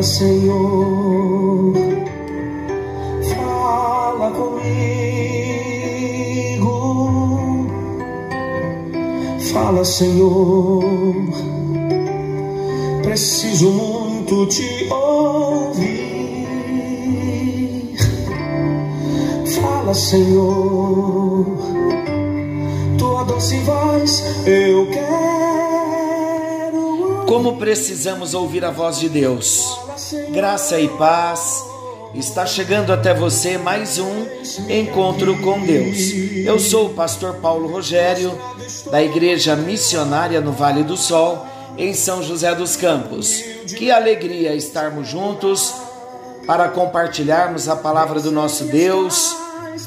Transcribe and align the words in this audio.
Fala, 0.00 0.08
Senhor, 0.08 1.74
fala 3.34 4.30
comigo. 4.30 4.86
Fala, 9.52 9.84
Senhor, 9.84 10.82
preciso 13.02 13.70
muito 13.72 14.46
te 14.46 14.88
ouvir. 14.90 16.46
Fala, 19.60 19.92
Senhor, 19.92 21.44
tua 22.96 23.24
doce 23.24 23.58
voz 23.58 24.24
eu 24.46 24.86
quero. 24.86 25.10
Como 27.26 27.58
precisamos 27.58 28.32
ouvir 28.32 28.64
a 28.64 28.70
voz 28.70 28.98
de 28.98 29.10
Deus. 29.10 29.79
Graça 30.32 30.78
e 30.78 30.86
paz. 30.88 31.64
Está 32.14 32.46
chegando 32.46 32.92
até 32.92 33.12
você 33.12 33.58
mais 33.58 33.98
um 33.98 34.26
encontro 34.68 35.36
com 35.42 35.60
Deus. 35.60 36.12
Eu 36.44 36.60
sou 36.60 36.86
o 36.86 36.94
pastor 36.94 37.34
Paulo 37.36 37.68
Rogério, 37.68 38.38
da 38.92 39.02
Igreja 39.02 39.56
Missionária 39.56 40.40
no 40.40 40.52
Vale 40.52 40.84
do 40.84 40.96
Sol, 40.96 41.44
em 41.76 41.92
São 41.92 42.22
José 42.22 42.54
dos 42.54 42.76
Campos. 42.76 43.42
Que 43.76 43.90
alegria 43.90 44.54
estarmos 44.54 45.08
juntos 45.08 45.74
para 46.46 46.68
compartilharmos 46.68 47.68
a 47.68 47.74
palavra 47.74 48.20
do 48.20 48.30
nosso 48.30 48.64
Deus. 48.64 49.36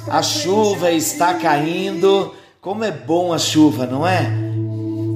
A 0.09 0.21
chuva 0.21 0.91
está 0.91 1.35
caindo. 1.35 2.33
Como 2.59 2.83
é 2.83 2.91
bom 2.91 3.31
a 3.31 3.38
chuva, 3.38 3.85
não 3.85 4.05
é? 4.05 4.30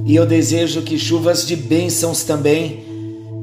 E 0.06 0.16
eu 0.16 0.24
desejo 0.24 0.80
que 0.80 0.98
chuvas 0.98 1.46
de 1.46 1.54
bênçãos 1.54 2.22
também 2.22 2.87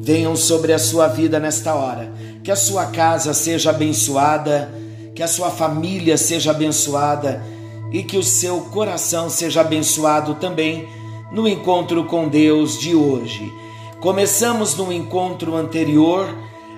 venham 0.05 0.35
sobre 0.35 0.71
a 0.71 0.77
sua 0.77 1.07
vida 1.07 1.39
nesta 1.39 1.73
hora. 1.73 2.13
Que 2.43 2.51
a 2.51 2.55
sua 2.55 2.85
casa 2.85 3.33
seja 3.33 3.71
abençoada, 3.71 4.71
que 5.15 5.23
a 5.23 5.27
sua 5.27 5.49
família 5.49 6.15
seja 6.15 6.51
abençoada 6.51 7.43
e 7.91 8.03
que 8.03 8.15
o 8.15 8.21
seu 8.21 8.61
coração 8.61 9.31
seja 9.31 9.61
abençoado 9.61 10.35
também 10.35 10.87
no 11.31 11.47
encontro 11.47 12.05
com 12.05 12.27
Deus 12.27 12.79
de 12.79 12.93
hoje. 12.93 13.51
Começamos 13.99 14.75
no 14.75 14.93
encontro 14.93 15.55
anterior 15.55 16.29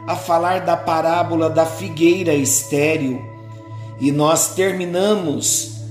a 0.07 0.15
falar 0.15 0.61
da 0.61 0.77
parábola 0.77 1.49
da 1.49 1.65
figueira 1.65 2.33
estéril 2.33 3.21
e 3.99 4.09
nós 4.09 4.55
terminamos 4.55 5.81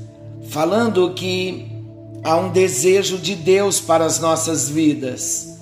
falando 0.49 1.13
que 1.13 1.71
há 2.25 2.35
um 2.37 2.49
desejo 2.49 3.19
de 3.19 3.35
Deus 3.35 3.79
para 3.79 4.07
as 4.07 4.19
nossas 4.19 4.71
vidas, 4.71 5.56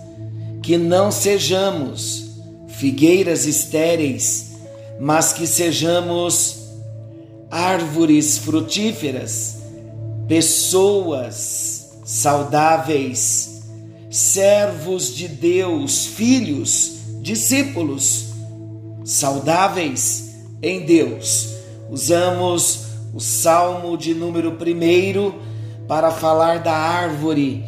que 0.65 0.79
não 0.79 1.13
sejamos 1.13 2.31
figueiras 2.69 3.45
estéreis, 3.45 4.53
mas 4.99 5.31
que 5.31 5.47
sejamos 5.47 6.71
árvores 7.51 8.39
frutíferas, 8.39 9.59
pessoas 10.27 11.91
saudáveis, 12.03 13.63
servos 14.09 15.15
de 15.15 15.29
Deus, 15.29 16.07
filhos, 16.07 16.93
discípulos 17.21 18.29
saudáveis 19.05 20.31
em 20.63 20.87
Deus. 20.87 21.51
Usamos 21.91 22.87
o 23.13 23.21
Salmo 23.21 23.99
de 23.99 24.15
número 24.15 24.53
primeiro 24.53 25.35
para 25.87 26.11
falar 26.11 26.63
da 26.63 26.73
árvore 26.73 27.63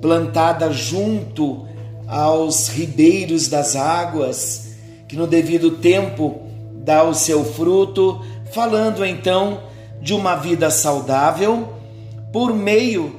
plantada 0.00 0.72
junto 0.72 1.68
aos 2.08 2.68
ribeiros 2.68 3.48
das 3.48 3.76
águas, 3.76 4.70
que 5.06 5.14
no 5.14 5.26
devido 5.26 5.72
tempo 5.72 6.40
dá 6.72 7.04
o 7.04 7.14
seu 7.14 7.44
fruto, 7.44 8.24
falando 8.50 9.04
então 9.04 9.60
de 10.00 10.14
uma 10.14 10.34
vida 10.34 10.70
saudável 10.70 11.68
por 12.32 12.54
meio 12.54 13.14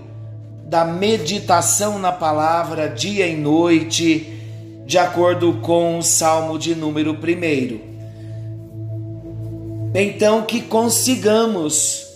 da 0.66 0.84
meditação 0.86 2.00
na 2.00 2.12
palavra 2.12 2.88
dia 2.88 3.28
e 3.28 3.36
noite, 3.36 4.36
de 4.86 4.98
acordo 4.98 5.54
com 5.62 6.00
o 6.00 6.04
Salmo 6.04 6.58
de 6.58 6.74
número 6.74 7.14
1. 7.14 7.90
Então, 9.94 10.44
que 10.44 10.62
consigamos 10.62 12.08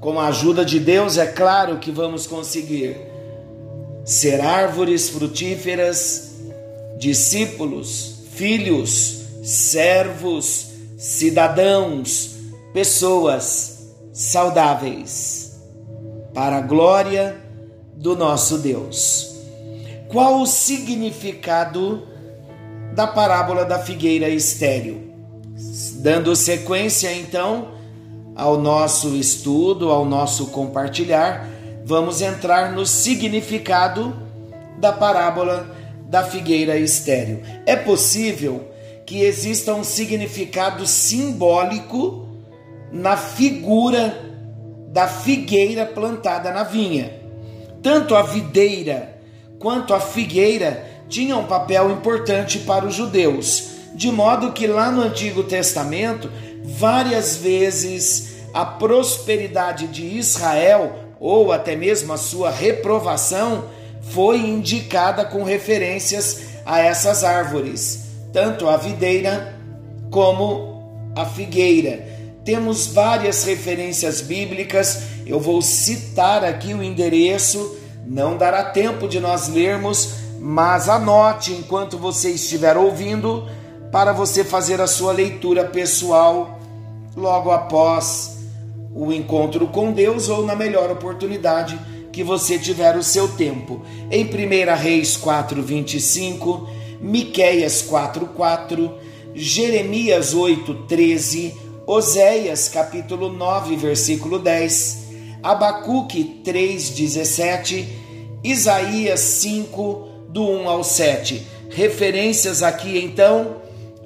com 0.00 0.18
a 0.18 0.28
ajuda 0.28 0.64
de 0.64 0.78
Deus, 0.80 1.18
é 1.18 1.26
claro 1.26 1.78
que 1.78 1.90
vamos 1.90 2.26
conseguir 2.26 3.09
ser 4.04 4.40
árvores 4.40 5.08
frutíferas, 5.08 6.30
discípulos, 6.98 8.24
filhos, 8.32 9.24
servos, 9.42 10.68
cidadãos, 10.96 12.36
pessoas 12.72 13.94
saudáveis, 14.12 15.60
para 16.34 16.58
a 16.58 16.60
glória 16.60 17.36
do 17.94 18.16
nosso 18.16 18.58
Deus. 18.58 19.34
Qual 20.08 20.40
o 20.40 20.46
significado 20.46 22.02
da 22.94 23.06
parábola 23.06 23.64
da 23.64 23.78
figueira 23.78 24.28
estéril? 24.28 25.10
Dando 25.96 26.34
sequência, 26.34 27.12
então, 27.12 27.68
ao 28.34 28.58
nosso 28.58 29.14
estudo, 29.14 29.90
ao 29.90 30.04
nosso 30.04 30.46
compartilhar, 30.46 31.46
vamos 31.90 32.22
entrar 32.22 32.70
no 32.70 32.86
significado 32.86 34.16
da 34.78 34.92
parábola 34.92 35.74
da 36.04 36.22
figueira 36.22 36.76
estéril. 36.76 37.42
É 37.66 37.74
possível 37.74 38.70
que 39.04 39.22
exista 39.22 39.74
um 39.74 39.82
significado 39.82 40.86
simbólico 40.86 42.28
na 42.92 43.16
figura 43.16 44.16
da 44.92 45.08
figueira 45.08 45.84
plantada 45.84 46.52
na 46.52 46.62
vinha. 46.62 47.12
Tanto 47.82 48.14
a 48.14 48.22
videira 48.22 49.16
quanto 49.58 49.92
a 49.92 49.98
figueira 49.98 50.86
tinham 51.08 51.40
um 51.40 51.46
papel 51.46 51.90
importante 51.90 52.60
para 52.60 52.86
os 52.86 52.94
judeus, 52.94 53.70
de 53.96 54.12
modo 54.12 54.52
que 54.52 54.68
lá 54.68 54.92
no 54.92 55.02
Antigo 55.02 55.42
Testamento, 55.42 56.30
várias 56.62 57.36
vezes 57.36 58.44
a 58.54 58.64
prosperidade 58.64 59.88
de 59.88 60.06
Israel, 60.06 60.99
ou 61.20 61.52
até 61.52 61.76
mesmo 61.76 62.14
a 62.14 62.16
sua 62.16 62.50
reprovação, 62.50 63.64
foi 64.00 64.38
indicada 64.38 65.24
com 65.24 65.44
referências 65.44 66.40
a 66.64 66.80
essas 66.80 67.22
árvores, 67.22 68.06
tanto 68.32 68.66
a 68.66 68.78
videira 68.78 69.54
como 70.10 71.12
a 71.14 71.26
figueira. 71.26 72.08
Temos 72.44 72.86
várias 72.86 73.44
referências 73.44 74.22
bíblicas, 74.22 75.02
eu 75.26 75.38
vou 75.38 75.60
citar 75.60 76.42
aqui 76.42 76.72
o 76.72 76.82
endereço, 76.82 77.76
não 78.06 78.36
dará 78.38 78.64
tempo 78.64 79.06
de 79.06 79.20
nós 79.20 79.48
lermos, 79.48 80.14
mas 80.40 80.88
anote 80.88 81.52
enquanto 81.52 81.98
você 81.98 82.30
estiver 82.30 82.78
ouvindo, 82.78 83.46
para 83.92 84.12
você 84.12 84.42
fazer 84.42 84.80
a 84.80 84.86
sua 84.86 85.12
leitura 85.12 85.64
pessoal 85.64 86.58
logo 87.16 87.50
após 87.50 88.39
o 88.94 89.12
encontro 89.12 89.66
com 89.68 89.92
Deus 89.92 90.28
ou 90.28 90.44
na 90.44 90.56
melhor 90.56 90.90
oportunidade 90.90 91.78
que 92.12 92.24
você 92.24 92.58
tiver 92.58 92.96
o 92.96 93.02
seu 93.02 93.28
tempo. 93.28 93.82
Em 94.10 94.24
1 94.24 94.76
Reis 94.76 95.16
4:25, 95.16 96.68
Miqueias 97.00 97.82
4:4, 97.82 98.90
Jeremias 99.34 100.34
8:13, 100.34 101.54
Oséias 101.86 102.68
capítulo 102.68 103.28
9, 103.32 103.76
versículo 103.76 104.38
10, 104.38 105.04
Abacuque 105.42 106.42
3:17, 106.44 107.86
Isaías 108.42 109.20
5 109.20 110.08
do 110.28 110.42
1 110.42 110.68
ao 110.68 110.84
7. 110.84 111.46
Referências 111.70 112.62
aqui 112.62 112.98
então 112.98 113.56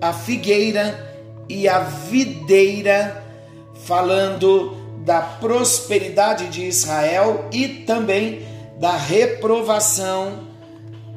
a 0.00 0.12
figueira 0.12 1.12
e 1.48 1.66
a 1.66 1.78
videira 1.78 3.23
falando 3.84 4.76
da 5.04 5.20
prosperidade 5.20 6.48
de 6.48 6.64
Israel 6.64 7.48
e 7.52 7.68
também 7.68 8.40
da 8.80 8.96
reprovação 8.96 10.44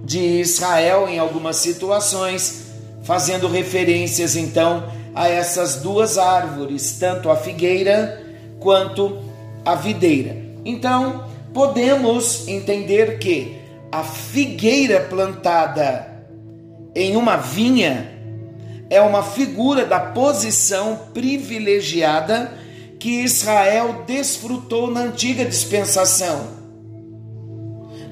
de 0.04 0.20
Israel 0.20 1.08
em 1.08 1.20
algumas 1.20 1.58
situações, 1.58 2.68
fazendo 3.04 3.48
referências 3.48 4.36
então 4.36 4.86
a 5.16 5.28
essas 5.28 5.78
duas 5.78 6.18
árvores, 6.18 6.98
tanto 7.00 7.30
a 7.30 7.36
figueira 7.36 8.24
quanto 8.60 9.18
a 9.66 9.76
videira. 9.76 10.38
Então, 10.64 11.26
podemos 11.54 12.48
entender 12.48 13.18
que 13.18 13.58
a 13.92 14.04
figueira 14.04 15.02
plantada 15.02 16.08
em 16.94 17.16
uma 17.16 17.38
vinha 17.38 18.17
é 18.90 19.02
uma 19.02 19.24
figura 19.24 19.86
da 19.86 20.00
posição 20.00 21.00
privilegiada 21.14 22.52
que 23.00 23.22
Israel 23.22 24.04
desfrutou 24.08 24.90
na 24.90 25.02
antiga 25.02 25.46
dispensação. 25.46 26.48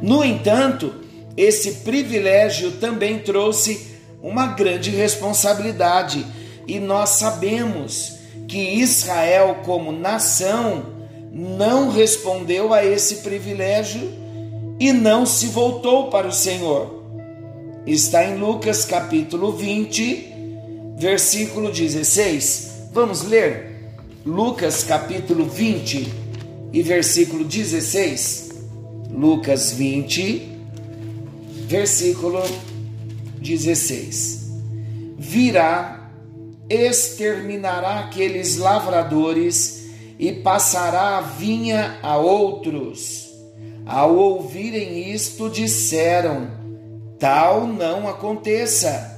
No 0.02 0.24
entanto, 0.24 0.94
esse 1.38 1.72
privilégio 1.84 2.74
também 2.74 3.20
trouxe 3.20 3.88
uma 4.22 4.48
grande 4.48 4.90
responsabilidade 4.90 6.26
e 6.68 6.80
nós 6.80 7.12
sabemos 7.12 8.14
que 8.48 8.58
Israel, 8.58 9.62
como 9.64 9.92
nação, 9.92 10.86
não 11.32 11.90
respondeu 11.90 12.74
a 12.74 12.86
esse 12.86 13.18
privilégio 13.18 14.14
e 14.80 14.92
não 14.94 15.26
se 15.26 15.48
voltou 15.48 16.10
para 16.10 16.28
o 16.28 16.32
Senhor. 16.32 17.04
Está 17.86 18.24
em 18.26 18.38
Lucas 18.38 18.86
capítulo 18.86 19.52
20, 19.52 20.35
versículo 20.98 21.72
16. 21.72 22.90
Vamos 22.92 23.24
ler? 23.24 23.76
Lucas 24.26 24.84
capítulo 24.84 25.46
20 25.46 26.12
e 26.74 26.82
versículo 26.82 27.44
16. 27.44 28.50
Lucas 29.12 29.72
20, 29.72 30.58
versículo 31.68 32.42
16. 33.40 34.46
Virá, 35.18 36.10
exterminará 36.70 38.00
aqueles 38.00 38.58
lavradores 38.58 39.86
e 40.18 40.32
passará 40.32 41.18
a 41.18 41.22
vinha 41.22 42.00
a 42.02 42.18
outros. 42.18 43.30
Ao 43.86 44.16
ouvirem 44.16 45.12
isto, 45.14 45.50
disseram: 45.50 46.48
Tal 47.20 47.68
não 47.68 48.08
aconteça. 48.08 49.15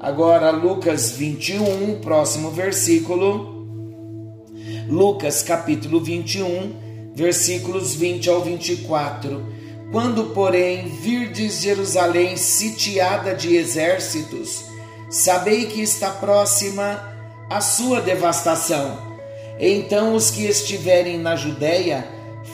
Agora, 0.00 0.50
Lucas 0.50 1.10
21, 1.10 2.00
próximo 2.00 2.50
versículo. 2.50 3.56
Lucas 4.88 5.42
capítulo 5.42 6.00
21, 6.00 7.12
versículos 7.14 7.94
20 7.94 8.30
ao 8.30 8.40
24 8.42 9.58
quando, 9.90 10.34
porém, 10.34 10.86
virdes 10.88 11.62
Jerusalém 11.62 12.36
sitiada 12.36 13.34
de 13.34 13.56
exércitos, 13.56 14.64
sabei 15.08 15.66
que 15.66 15.80
está 15.80 16.10
próxima 16.10 17.02
a 17.48 17.60
sua 17.60 18.00
devastação. 18.00 18.98
Então 19.58 20.14
os 20.14 20.30
que 20.30 20.44
estiverem 20.44 21.18
na 21.18 21.36
Judéia 21.36 22.06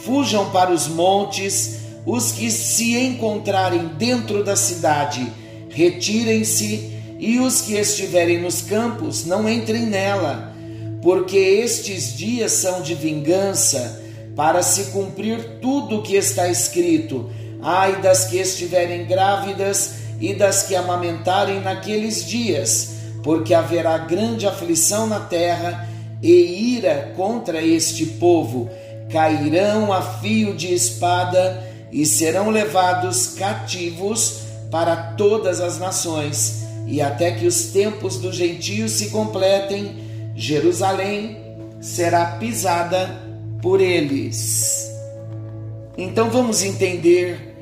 fujam 0.05 0.50
para 0.50 0.70
os 0.70 0.87
montes, 0.87 1.81
os 2.06 2.31
que 2.31 2.50
se 2.50 2.97
encontrarem 2.97 3.87
dentro 3.99 4.44
da 4.44 4.55
cidade 4.55 5.26
retirem-se, 5.70 6.94
e 7.19 7.38
os 7.38 7.61
que 7.61 7.75
estiverem 7.75 8.40
nos 8.40 8.62
campos 8.62 9.25
não 9.25 9.49
entrem 9.49 9.87
nela, 9.87 10.52
porque 11.02 11.37
estes 11.37 12.16
dias 12.16 12.52
são 12.52 12.82
de 12.82 12.94
vingança 12.94 14.02
para 14.34 14.62
se 14.62 14.84
cumprir 14.87 15.58
tudo 15.61 15.99
o 15.99 16.02
que 16.02 16.16
está 16.16 16.49
escrito. 16.49 17.31
Ai 17.62 18.00
das 18.00 18.25
que 18.25 18.38
estiverem 18.38 19.06
grávidas 19.06 19.94
e 20.20 20.34
das 20.34 20.64
que 20.64 20.75
amamentarem 20.75 21.61
naqueles 21.61 22.25
dias, 22.25 22.94
porque 23.22 23.55
haverá 23.55 23.99
grande 23.99 24.46
aflição 24.46 25.06
na 25.06 25.20
terra 25.20 25.88
e 26.22 26.76
ira 26.76 27.12
contra 27.16 27.62
este 27.62 28.06
povo. 28.06 28.69
Cairão 29.11 29.93
a 29.93 30.02
fio 30.02 30.55
de 30.55 30.72
espada 30.72 31.62
e 31.93 32.05
serão 32.05 32.50
levados 32.50 33.28
cativos 33.28 34.40
para 34.70 34.96
todas 34.96 35.61
as 35.61 35.78
nações, 35.78 36.63
e 36.87 37.01
até 37.01 37.33
que 37.33 37.47
os 37.47 37.67
tempos 37.67 38.19
dos 38.19 38.37
gentios 38.37 38.93
se 38.93 39.11
completem, 39.11 39.97
Jerusalém 40.35 41.37
será 41.81 42.27
pisada 42.39 43.23
por 43.63 43.81
eles. 43.81 44.91
Então 45.97 46.31
vamos 46.31 46.63
entender 46.63 47.55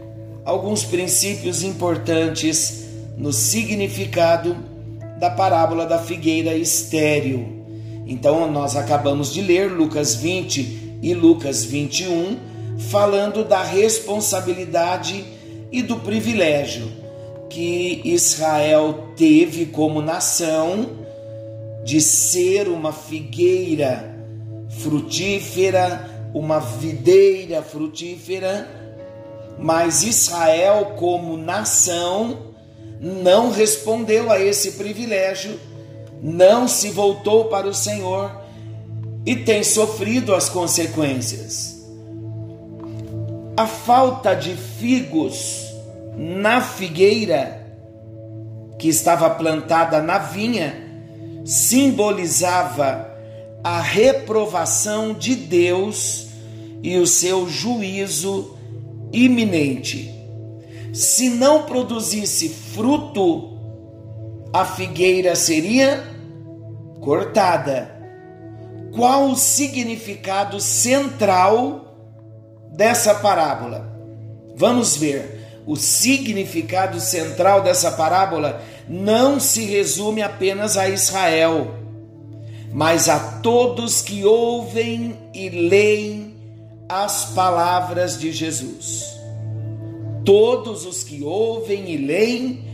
alguns 0.44 0.84
princípios 0.84 1.62
importantes 1.62 2.84
no 3.16 3.32
significado 3.32 4.56
da 5.18 5.30
parábola 5.30 5.86
da 5.86 5.98
figueira 5.98 6.56
estéril. 6.56 7.64
Então 8.06 8.50
nós 8.50 8.74
acabamos 8.74 9.32
de 9.32 9.40
ler 9.40 9.70
Lucas 9.70 10.14
20 10.16 10.98
e 11.02 11.14
Lucas 11.14 11.64
21 11.64 12.36
falando 12.90 13.44
da 13.44 13.62
responsabilidade 13.62 15.24
e 15.70 15.82
do 15.82 15.98
privilégio 15.98 17.01
que 17.52 18.00
Israel 18.02 19.08
teve 19.14 19.66
como 19.66 20.00
nação 20.00 20.88
de 21.84 22.00
ser 22.00 22.66
uma 22.66 22.92
figueira 22.94 24.10
frutífera, 24.80 26.30
uma 26.32 26.58
videira 26.58 27.60
frutífera, 27.60 28.66
mas 29.58 30.02
Israel, 30.02 30.94
como 30.96 31.36
nação, 31.36 32.54
não 32.98 33.50
respondeu 33.50 34.32
a 34.32 34.40
esse 34.40 34.72
privilégio, 34.72 35.60
não 36.22 36.66
se 36.66 36.88
voltou 36.88 37.46
para 37.46 37.68
o 37.68 37.74
Senhor 37.74 38.34
e 39.26 39.36
tem 39.36 39.62
sofrido 39.62 40.34
as 40.34 40.48
consequências. 40.48 41.86
A 43.54 43.66
falta 43.66 44.32
de 44.32 44.56
figos 44.56 45.61
na 46.16 46.60
figueira 46.60 47.66
que 48.78 48.88
estava 48.88 49.30
plantada 49.30 50.02
na 50.02 50.18
vinha 50.18 50.74
simbolizava 51.44 53.08
a 53.62 53.80
reprovação 53.80 55.14
de 55.14 55.34
Deus 55.34 56.28
e 56.82 56.96
o 56.98 57.06
seu 57.06 57.48
juízo 57.48 58.56
iminente. 59.12 60.10
Se 60.92 61.28
não 61.28 61.62
produzisse 61.62 62.48
fruto, 62.48 63.52
a 64.52 64.64
figueira 64.64 65.34
seria 65.34 66.02
cortada. 67.00 67.90
Qual 68.94 69.30
o 69.30 69.36
significado 69.36 70.60
central 70.60 71.96
dessa 72.74 73.14
parábola? 73.14 73.90
Vamos 74.56 74.96
ver. 74.96 75.41
O 75.66 75.76
significado 75.76 77.00
central 77.00 77.62
dessa 77.62 77.92
parábola 77.92 78.62
não 78.88 79.38
se 79.38 79.64
resume 79.64 80.22
apenas 80.22 80.76
a 80.76 80.88
Israel 80.88 81.82
mas 82.72 83.08
a 83.08 83.18
todos 83.18 84.00
que 84.00 84.24
ouvem 84.24 85.16
e 85.34 85.50
leem 85.50 86.34
as 86.88 87.26
palavras 87.26 88.18
de 88.18 88.32
Jesus. 88.32 89.12
Todos 90.24 90.86
os 90.86 91.04
que 91.04 91.22
ouvem 91.22 91.90
e 91.90 91.96
leem 91.98 92.64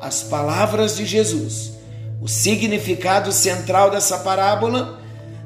as 0.00 0.24
palavras 0.24 0.96
de 0.96 1.06
Jesus. 1.06 1.72
O 2.20 2.26
significado 2.26 3.30
central 3.30 3.90
dessa 3.90 4.18
parábola 4.18 4.98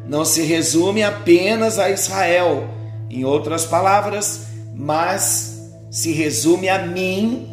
não 0.07 0.25
se 0.25 0.43
resume 0.43 1.03
apenas 1.03 1.79
a 1.79 1.91
Israel, 1.91 2.67
em 3.11 3.25
outras 3.25 3.67
palavras, 3.67 4.47
mas 4.75 5.58
se 5.91 6.13
resume 6.13 6.69
a 6.69 6.79
mim 6.87 7.47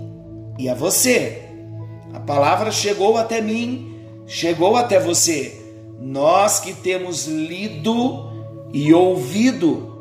e 0.57 0.69
a 0.69 0.73
você. 0.73 1.41
A 2.13 2.19
palavra 2.19 2.71
chegou 2.71 3.17
até 3.17 3.41
mim, 3.41 3.95
chegou 4.25 4.75
até 4.75 4.99
você 4.99 5.65
nós 5.99 6.59
que 6.59 6.73
temos 6.73 7.25
lido 7.25 8.29
e 8.73 8.93
ouvido 8.93 9.93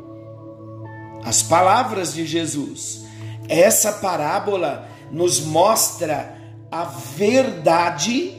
as 1.23 1.41
palavras 1.41 2.13
de 2.13 2.25
Jesus, 2.25 3.03
essa 3.47 3.93
parábola 3.93 4.87
nos 5.11 5.39
mostra 5.39 6.37
a 6.71 6.83
verdade 6.83 8.35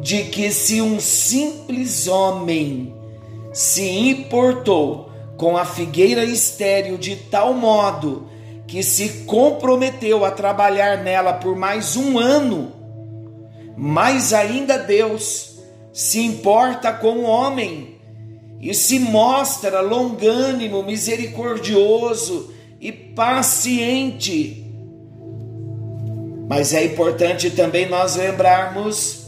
de 0.00 0.24
que 0.24 0.50
se 0.52 0.82
um 0.82 1.00
simples 1.00 2.06
homem 2.06 2.94
se 3.52 3.88
importou 3.88 5.10
com 5.38 5.56
a 5.56 5.64
figueira 5.64 6.24
estéril 6.24 6.98
de 6.98 7.16
tal 7.16 7.54
modo 7.54 8.28
que 8.66 8.82
se 8.82 9.24
comprometeu 9.24 10.24
a 10.24 10.30
trabalhar 10.30 11.02
nela 11.04 11.32
por 11.32 11.56
mais 11.56 11.96
um 11.96 12.18
ano, 12.18 12.72
mais 13.76 14.32
ainda 14.32 14.78
Deus 14.78 15.58
se 15.92 16.20
importa 16.20 16.92
com 16.92 17.18
o 17.18 17.22
homem 17.22 17.96
e 18.60 18.74
se 18.74 18.98
mostra 18.98 19.80
longânimo, 19.80 20.82
misericordioso 20.82 22.52
e 22.80 22.90
paciente. 22.90 24.64
Mas 26.48 26.72
é 26.72 26.84
importante 26.84 27.50
também 27.50 27.88
nós 27.88 28.16
lembrarmos 28.16 29.26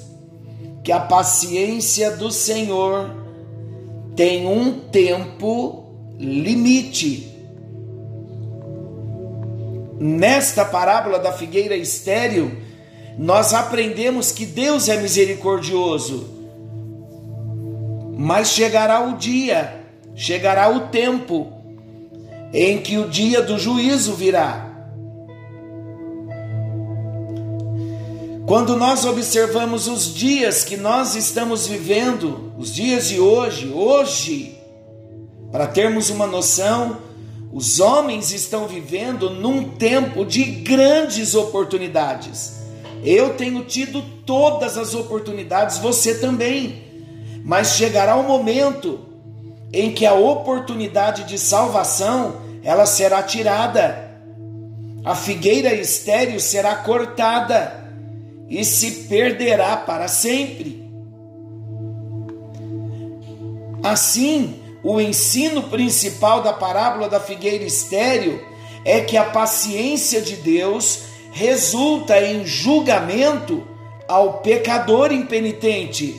que 0.82 0.92
a 0.92 1.00
paciência 1.00 2.10
do 2.10 2.30
Senhor 2.30 3.10
tem 4.14 4.46
um 4.46 4.72
tempo 4.90 6.14
limite. 6.18 7.37
Nesta 10.00 10.64
parábola 10.64 11.18
da 11.18 11.32
figueira 11.32 11.76
estéril, 11.76 12.52
nós 13.18 13.52
aprendemos 13.52 14.30
que 14.32 14.46
Deus 14.46 14.88
é 14.88 14.96
misericordioso 14.96 16.38
mas 18.20 18.48
chegará 18.48 18.98
o 19.08 19.16
dia, 19.16 19.80
chegará 20.16 20.68
o 20.68 20.88
tempo 20.88 21.52
em 22.52 22.82
que 22.82 22.98
o 22.98 23.08
dia 23.08 23.40
do 23.40 23.56
juízo 23.56 24.14
virá. 24.14 24.66
Quando 28.44 28.76
nós 28.76 29.04
observamos 29.04 29.86
os 29.86 30.12
dias 30.12 30.64
que 30.64 30.76
nós 30.76 31.14
estamos 31.14 31.68
vivendo, 31.68 32.52
os 32.58 32.74
dias 32.74 33.08
de 33.08 33.20
hoje, 33.20 33.70
hoje, 33.72 34.58
para 35.52 35.68
termos 35.68 36.10
uma 36.10 36.26
noção, 36.26 36.96
os 37.52 37.80
homens 37.80 38.32
estão 38.32 38.66
vivendo 38.66 39.30
num 39.30 39.70
tempo 39.70 40.24
de 40.24 40.44
grandes 40.44 41.34
oportunidades. 41.34 42.58
Eu 43.02 43.34
tenho 43.34 43.64
tido 43.64 44.02
todas 44.26 44.76
as 44.76 44.94
oportunidades, 44.94 45.78
você 45.78 46.14
também. 46.18 46.84
Mas 47.44 47.76
chegará 47.76 48.16
o 48.16 48.20
um 48.20 48.28
momento 48.28 49.00
em 49.72 49.92
que 49.92 50.04
a 50.04 50.14
oportunidade 50.14 51.24
de 51.24 51.38
salvação 51.38 52.36
ela 52.62 52.84
será 52.84 53.22
tirada. 53.22 54.08
A 55.04 55.14
figueira 55.14 55.72
estéril 55.72 56.40
será 56.40 56.76
cortada 56.76 57.88
e 58.48 58.64
se 58.64 59.04
perderá 59.08 59.76
para 59.76 60.08
sempre. 60.08 60.86
Assim, 63.82 64.56
o 64.82 65.00
ensino 65.00 65.64
principal 65.64 66.42
da 66.42 66.52
parábola 66.52 67.08
da 67.08 67.18
figueira 67.18 67.64
estéril 67.64 68.40
é 68.84 69.00
que 69.00 69.16
a 69.16 69.24
paciência 69.24 70.20
de 70.20 70.36
Deus 70.36 71.00
resulta 71.32 72.20
em 72.20 72.46
julgamento 72.46 73.66
ao 74.06 74.38
pecador 74.38 75.12
impenitente. 75.12 76.14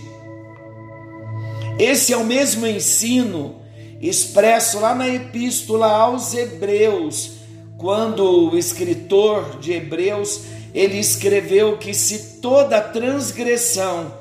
Esse 1.79 2.13
é 2.13 2.17
o 2.17 2.25
mesmo 2.25 2.67
ensino 2.67 3.55
expresso 4.01 4.79
lá 4.79 4.93
na 4.93 5.07
epístola 5.07 5.87
aos 5.87 6.33
Hebreus, 6.33 7.31
quando 7.77 8.51
o 8.51 8.57
escritor 8.57 9.57
de 9.59 9.73
Hebreus 9.73 10.41
ele 10.73 10.99
escreveu 10.99 11.77
que 11.77 11.93
se 11.93 12.39
toda 12.41 12.79
transgressão 12.79 14.13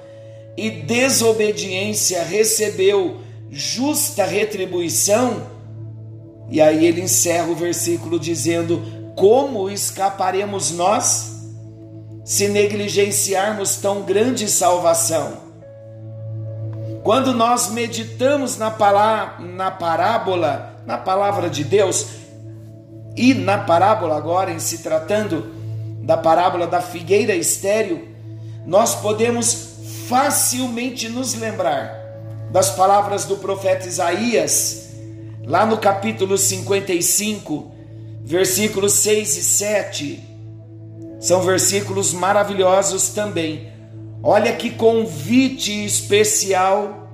e 0.56 0.70
desobediência 0.70 2.22
recebeu 2.22 3.27
justa 3.50 4.24
retribuição, 4.24 5.42
e 6.48 6.60
aí 6.60 6.86
ele 6.86 7.00
encerra 7.00 7.48
o 7.48 7.54
versículo 7.54 8.18
dizendo: 8.18 8.82
Como 9.16 9.68
escaparemos 9.70 10.70
nós 10.70 11.36
se 12.24 12.48
negligenciarmos 12.48 13.76
tão 13.76 14.02
grande 14.02 14.48
salvação? 14.48 15.48
Quando 17.02 17.32
nós 17.32 17.70
meditamos 17.70 18.58
na, 18.58 18.70
palavra, 18.70 19.44
na 19.44 19.70
parábola, 19.70 20.74
na 20.84 20.98
palavra 20.98 21.48
de 21.48 21.64
Deus, 21.64 22.06
e 23.16 23.34
na 23.34 23.58
parábola 23.58 24.16
agora, 24.16 24.50
em 24.50 24.58
se 24.58 24.78
tratando 24.78 25.52
da 26.02 26.16
parábola 26.16 26.66
da 26.66 26.80
figueira 26.80 27.34
estéril, 27.34 28.08
nós 28.66 28.94
podemos 28.94 29.76
facilmente 30.06 31.08
nos 31.08 31.34
lembrar 31.34 31.97
das 32.50 32.70
palavras 32.70 33.24
do 33.24 33.36
profeta 33.36 33.86
Isaías, 33.86 34.90
lá 35.44 35.66
no 35.66 35.78
capítulo 35.78 36.36
55, 36.36 37.72
versículos 38.24 38.92
6 38.94 39.36
e 39.36 39.42
7. 39.42 40.24
São 41.20 41.42
versículos 41.42 42.12
maravilhosos 42.12 43.08
também. 43.10 43.72
Olha 44.22 44.52
que 44.52 44.70
convite 44.70 45.84
especial 45.84 47.08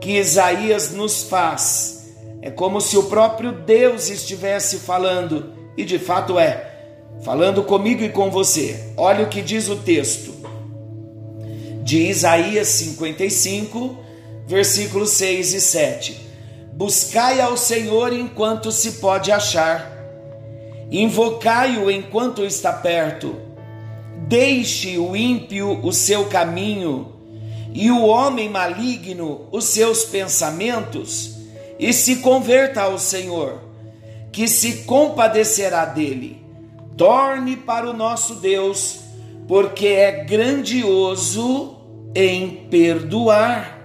que 0.00 0.18
Isaías 0.18 0.92
nos 0.92 1.22
faz. 1.24 2.14
É 2.42 2.50
como 2.50 2.80
se 2.80 2.96
o 2.96 3.04
próprio 3.04 3.52
Deus 3.52 4.08
estivesse 4.08 4.78
falando, 4.78 5.52
e 5.76 5.84
de 5.84 5.98
fato 5.98 6.38
é 6.38 6.74
falando 7.22 7.62
comigo 7.64 8.02
e 8.02 8.08
com 8.08 8.30
você. 8.30 8.92
Olha 8.96 9.24
o 9.24 9.28
que 9.28 9.42
diz 9.42 9.68
o 9.68 9.76
texto 9.76 10.34
de 11.82 12.08
Isaías 12.08 12.68
55, 12.68 14.05
versículos 14.46 15.10
6 15.10 15.54
e 15.54 15.60
7. 15.60 16.20
Buscai 16.72 17.40
ao 17.40 17.56
Senhor 17.56 18.12
enquanto 18.12 18.70
se 18.70 18.92
pode 18.92 19.32
achar, 19.32 19.92
invocai-o 20.90 21.90
enquanto 21.90 22.44
está 22.44 22.72
perto. 22.72 23.34
Deixe 24.28 24.98
o 24.98 25.14
ímpio 25.16 25.80
o 25.82 25.92
seu 25.92 26.26
caminho 26.26 27.12
e 27.72 27.90
o 27.90 28.04
homem 28.06 28.48
maligno 28.48 29.46
os 29.52 29.64
seus 29.64 30.04
pensamentos, 30.04 31.36
e 31.78 31.92
se 31.92 32.16
converta 32.16 32.82
ao 32.82 32.98
Senhor, 32.98 33.60
que 34.32 34.48
se 34.48 34.84
compadecerá 34.84 35.84
dele 35.84 36.46
torne 36.96 37.56
para 37.56 37.88
o 37.88 37.92
nosso 37.92 38.36
Deus, 38.36 39.00
porque 39.46 39.86
é 39.86 40.24
grandioso 40.24 41.76
em 42.14 42.66
perdoar, 42.70 43.75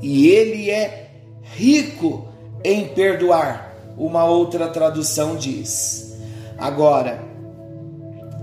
e 0.00 0.28
ele 0.28 0.70
é 0.70 1.10
rico 1.42 2.28
em 2.64 2.88
perdoar. 2.88 3.74
Uma 3.96 4.24
outra 4.24 4.68
tradução 4.68 5.36
diz. 5.36 6.16
Agora, 6.56 7.20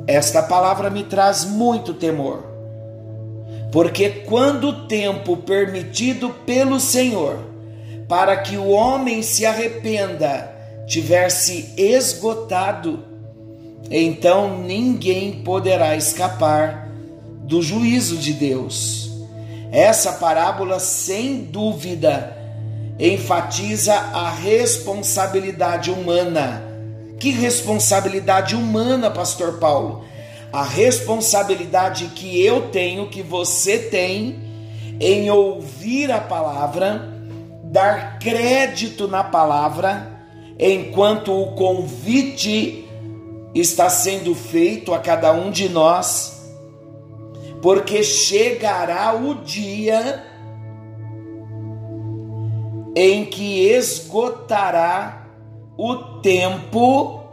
esta 0.08 0.44
palavra 0.44 0.90
me 0.90 1.04
traz 1.04 1.46
muito 1.46 1.94
temor, 1.94 2.44
porque 3.72 4.10
quando 4.10 4.70
o 4.70 4.88
tempo 4.88 5.38
permitido 5.38 6.30
pelo 6.46 6.80
Senhor 6.80 7.40
para 8.08 8.38
que 8.38 8.58
o 8.58 8.70
homem 8.70 9.24
se 9.24 9.46
arrependa 9.46 10.54
tiver 10.86 11.30
se 11.30 11.74
esgotado, 11.76 13.04
então 13.90 14.60
ninguém 14.60 15.44
poderá 15.44 15.96
escapar 15.96 16.90
do 17.44 17.62
juízo 17.62 18.18
de 18.18 18.34
Deus. 18.34 19.05
Essa 19.76 20.14
parábola, 20.14 20.80
sem 20.80 21.42
dúvida, 21.42 22.34
enfatiza 22.98 23.94
a 23.94 24.30
responsabilidade 24.30 25.92
humana. 25.92 26.64
Que 27.20 27.30
responsabilidade 27.30 28.56
humana, 28.56 29.12
Pastor 29.12 29.60
Paulo? 29.60 30.06
A 30.54 30.64
responsabilidade 30.64 32.06
que 32.16 32.42
eu 32.42 32.70
tenho, 32.70 33.10
que 33.10 33.22
você 33.22 33.78
tem, 33.78 34.40
em 34.98 35.30
ouvir 35.30 36.10
a 36.10 36.22
palavra, 36.22 37.14
dar 37.66 38.18
crédito 38.18 39.10
na 39.10 39.26
palavra, 39.26 40.10
enquanto 40.58 41.34
o 41.34 41.52
convite 41.52 42.88
está 43.54 43.90
sendo 43.90 44.34
feito 44.34 44.94
a 44.94 45.00
cada 45.00 45.34
um 45.34 45.52
de 45.52 45.68
nós, 45.68 46.35
porque 47.66 48.04
chegará 48.04 49.16
o 49.16 49.42
dia 49.44 50.24
em 52.96 53.26
que 53.26 53.66
esgotará 53.68 55.26
o 55.76 55.96
tempo 56.22 57.24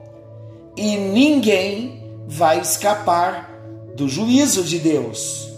e 0.74 0.96
ninguém 0.96 2.02
vai 2.26 2.60
escapar 2.60 3.50
do 3.94 4.08
juízo 4.08 4.64
de 4.64 4.78
Deus. 4.78 5.50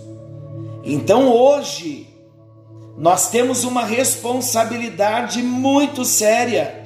Então 0.83 1.33
hoje 1.33 2.09
nós 2.99 3.31
temos 3.31 3.63
uma 3.63 3.85
responsabilidade 3.85 5.41
muito 5.41 6.05
séria 6.05 6.83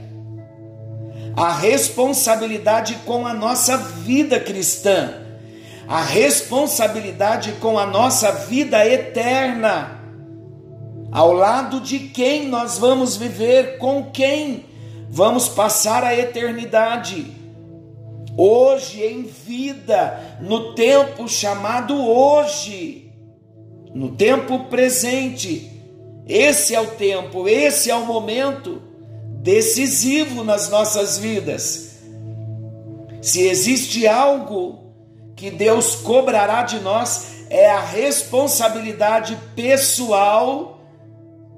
a 1.35 1.55
responsabilidade 1.55 2.97
com 3.07 3.27
a 3.27 3.33
nossa 3.33 3.79
vida 3.79 4.39
cristã, 4.39 5.28
a 5.89 6.03
responsabilidade 6.03 7.53
com 7.53 7.79
a 7.79 7.87
nossa 7.87 8.31
vida 8.31 8.87
eterna. 8.87 9.99
Ao 11.11 11.33
lado 11.33 11.81
de 11.81 11.99
quem 11.99 12.47
nós 12.47 12.77
vamos 12.77 13.17
viver, 13.17 13.79
com 13.79 14.11
quem 14.11 14.67
vamos 15.09 15.49
passar 15.49 16.05
a 16.05 16.15
eternidade. 16.15 17.35
Hoje, 18.37 19.03
em 19.03 19.23
vida, 19.23 20.39
no 20.43 20.75
tempo 20.75 21.27
chamado 21.27 21.97
hoje, 21.97 23.11
no 23.95 24.11
tempo 24.11 24.65
presente. 24.65 25.73
Esse 26.29 26.75
é 26.75 26.81
o 26.81 26.89
tempo, 26.89 27.49
esse 27.49 27.91
é 27.91 27.95
o 27.95 28.05
momento 28.05 28.83
decisivo 29.41 30.45
nas 30.45 30.69
nossas 30.69 31.17
vidas. 31.17 32.01
Se 33.23 33.49
existe 33.49 34.07
algo 34.07 34.88
que 35.39 35.53
Deus 35.53 35.95
cobrará 35.95 36.65
de 36.65 36.81
nós, 36.81 37.45
é 37.49 37.71
a 37.71 37.81
responsabilidade 37.81 39.39
pessoal, 39.55 40.81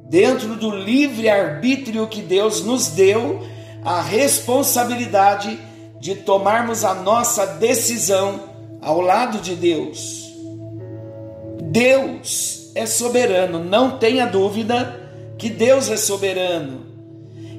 dentro 0.05 0.55
do 0.55 0.71
livre-arbítrio 0.71 2.07
que 2.07 2.21
Deus 2.21 2.63
nos 2.63 2.89
deu, 2.89 3.41
a 3.83 4.03
responsabilidade 4.03 5.59
de 5.99 6.15
tomarmos 6.15 6.85
a 6.85 6.93
nossa 6.93 7.47
decisão 7.47 8.51
ao 8.83 9.01
lado 9.01 9.39
de 9.39 9.57
Deus. 9.57 10.31
Deus 11.63 12.71
é 12.75 12.85
soberano, 12.85 13.65
não 13.65 13.99
tenha 13.99 14.27
dúvida 14.27 15.01
que 15.39 15.49
Deus 15.49 15.89
é 15.89 15.97
soberano. 15.97 16.85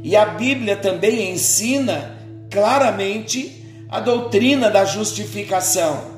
E 0.04 0.16
a 0.16 0.26
Bíblia 0.26 0.76
também 0.76 1.32
ensina 1.32 2.16
claramente 2.52 3.66
a 3.90 4.00
doutrina 4.00 4.70
da 4.70 4.86
justificação. 4.86 6.11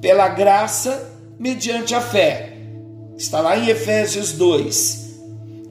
Pela 0.00 0.28
graça 0.28 1.10
mediante 1.38 1.94
a 1.94 2.00
fé. 2.00 2.56
Está 3.16 3.40
lá 3.40 3.56
em 3.56 3.68
Efésios 3.68 4.32
2. 4.32 5.10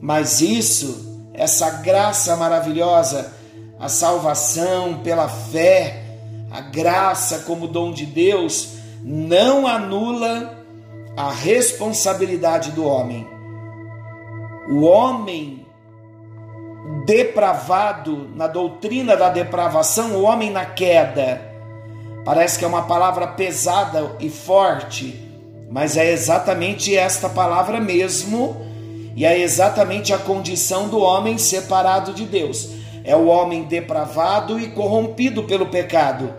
Mas 0.00 0.40
isso, 0.40 1.28
essa 1.34 1.70
graça 1.70 2.36
maravilhosa, 2.36 3.32
a 3.78 3.88
salvação 3.88 5.00
pela 5.02 5.28
fé, 5.28 6.02
a 6.50 6.60
graça 6.60 7.40
como 7.40 7.66
dom 7.66 7.92
de 7.92 8.06
Deus, 8.06 8.76
não 9.02 9.66
anula 9.66 10.64
a 11.16 11.32
responsabilidade 11.32 12.70
do 12.72 12.84
homem. 12.84 13.26
O 14.70 14.82
homem 14.82 15.66
depravado, 17.04 18.30
na 18.34 18.46
doutrina 18.46 19.16
da 19.16 19.28
depravação, 19.28 20.12
o 20.12 20.22
homem 20.22 20.50
na 20.50 20.64
queda, 20.64 21.49
parece 22.30 22.60
que 22.60 22.64
é 22.64 22.68
uma 22.68 22.82
palavra 22.82 23.26
pesada 23.26 24.14
e 24.20 24.30
forte, 24.30 25.20
mas 25.68 25.96
é 25.96 26.12
exatamente 26.12 26.96
esta 26.96 27.28
palavra 27.28 27.80
mesmo, 27.80 28.56
e 29.16 29.24
é 29.26 29.40
exatamente 29.40 30.12
a 30.12 30.18
condição 30.18 30.88
do 30.88 31.00
homem 31.00 31.36
separado 31.38 32.12
de 32.12 32.24
Deus. 32.24 32.68
É 33.02 33.16
o 33.16 33.26
homem 33.26 33.64
depravado 33.64 34.60
e 34.60 34.68
corrompido 34.68 35.42
pelo 35.42 35.66
pecado. 35.66 36.32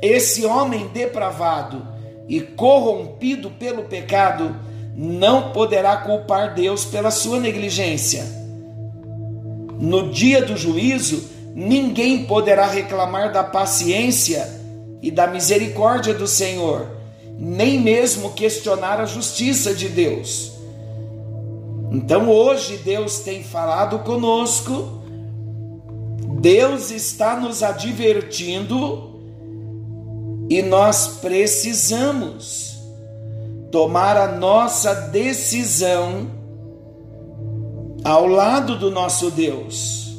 Esse 0.00 0.46
homem 0.46 0.86
depravado 0.94 1.84
e 2.28 2.40
corrompido 2.40 3.50
pelo 3.50 3.82
pecado 3.82 4.54
não 4.94 5.50
poderá 5.50 5.96
culpar 5.96 6.54
Deus 6.54 6.84
pela 6.84 7.10
sua 7.10 7.40
negligência. 7.40 8.24
No 9.76 10.08
dia 10.08 10.40
do 10.42 10.56
juízo, 10.56 11.28
ninguém 11.52 12.26
poderá 12.26 12.68
reclamar 12.68 13.32
da 13.32 13.42
paciência 13.42 14.64
e 15.02 15.10
da 15.10 15.26
misericórdia 15.26 16.14
do 16.14 16.26
Senhor, 16.26 16.86
nem 17.38 17.80
mesmo 17.80 18.32
questionar 18.32 19.00
a 19.00 19.06
justiça 19.06 19.74
de 19.74 19.88
Deus. 19.88 20.52
Então 21.92 22.28
hoje 22.28 22.78
Deus 22.78 23.20
tem 23.20 23.42
falado 23.42 24.00
conosco, 24.00 25.02
Deus 26.40 26.90
está 26.90 27.38
nos 27.38 27.62
advertindo 27.62 29.14
e 30.48 30.62
nós 30.62 31.18
precisamos 31.20 32.78
tomar 33.70 34.16
a 34.16 34.28
nossa 34.28 34.94
decisão 34.94 36.30
ao 38.04 38.26
lado 38.26 38.78
do 38.78 38.90
nosso 38.90 39.30
Deus. 39.30 40.16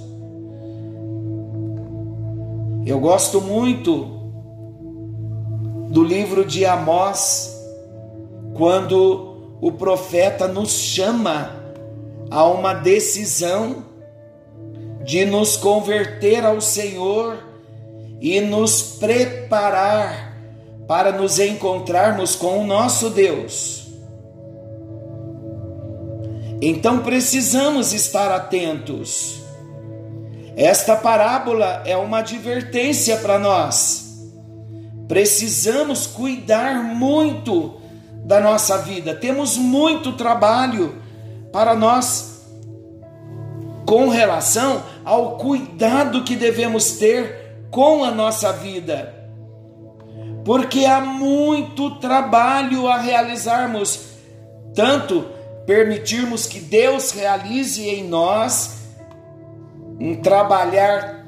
Eu 2.86 3.00
gosto 3.00 3.42
muito 3.42 4.17
do 5.88 6.04
livro 6.04 6.46
de 6.46 6.66
Amós, 6.66 7.56
quando 8.54 9.58
o 9.62 9.72
profeta 9.72 10.48
nos 10.48 10.72
chama 10.72 11.56
a 12.30 12.44
uma 12.46 12.74
decisão 12.74 13.86
de 15.04 15.26
nos 15.26 15.56
converter 15.56 16.46
ao 16.46 16.60
Senhor 16.60 17.38
e 18.20 18.42
nos 18.42 18.82
preparar 18.82 20.36
para 20.88 21.12
nos 21.12 21.40
encontrarmos 21.40 22.36
com 22.36 22.60
o 22.60 22.68
nosso 22.68 23.10
Deus. 23.10 23.88
Então 26.62 27.00
precisamos 27.00 27.94
estar 27.94 28.32
atentos. 28.32 29.42
Esta 30.56 30.96
parábola 30.96 31.84
é 31.86 31.96
uma 31.96 32.20
advertência 32.20 33.18
para 33.18 33.38
nós. 33.38 34.07
Precisamos 35.08 36.06
cuidar 36.06 36.84
muito 36.84 37.80
da 38.26 38.42
nossa 38.42 38.78
vida. 38.80 39.16
Temos 39.16 39.58
muito 39.58 40.14
trabalho 40.14 40.96
para 41.52 41.74
nós 41.74 42.46
com 43.86 44.10
relação 44.10 44.84
ao 45.06 45.38
cuidado 45.38 46.26
que 46.26 46.36
devemos 46.36 46.94
ter 46.94 47.66
com 47.72 48.04
a 48.04 48.12
nossa 48.12 48.52
vida, 48.52 49.14
porque 50.44 50.84
há 50.84 51.00
muito 51.00 51.96
trabalho 51.96 52.88
a 52.88 52.98
realizarmos, 52.98 54.08
tanto 54.76 55.26
permitirmos 55.66 56.46
que 56.46 56.60
Deus 56.60 57.12
realize 57.12 57.88
em 57.88 58.04
nós 58.04 58.78
um 60.00 60.16
trabalhar 60.22 61.26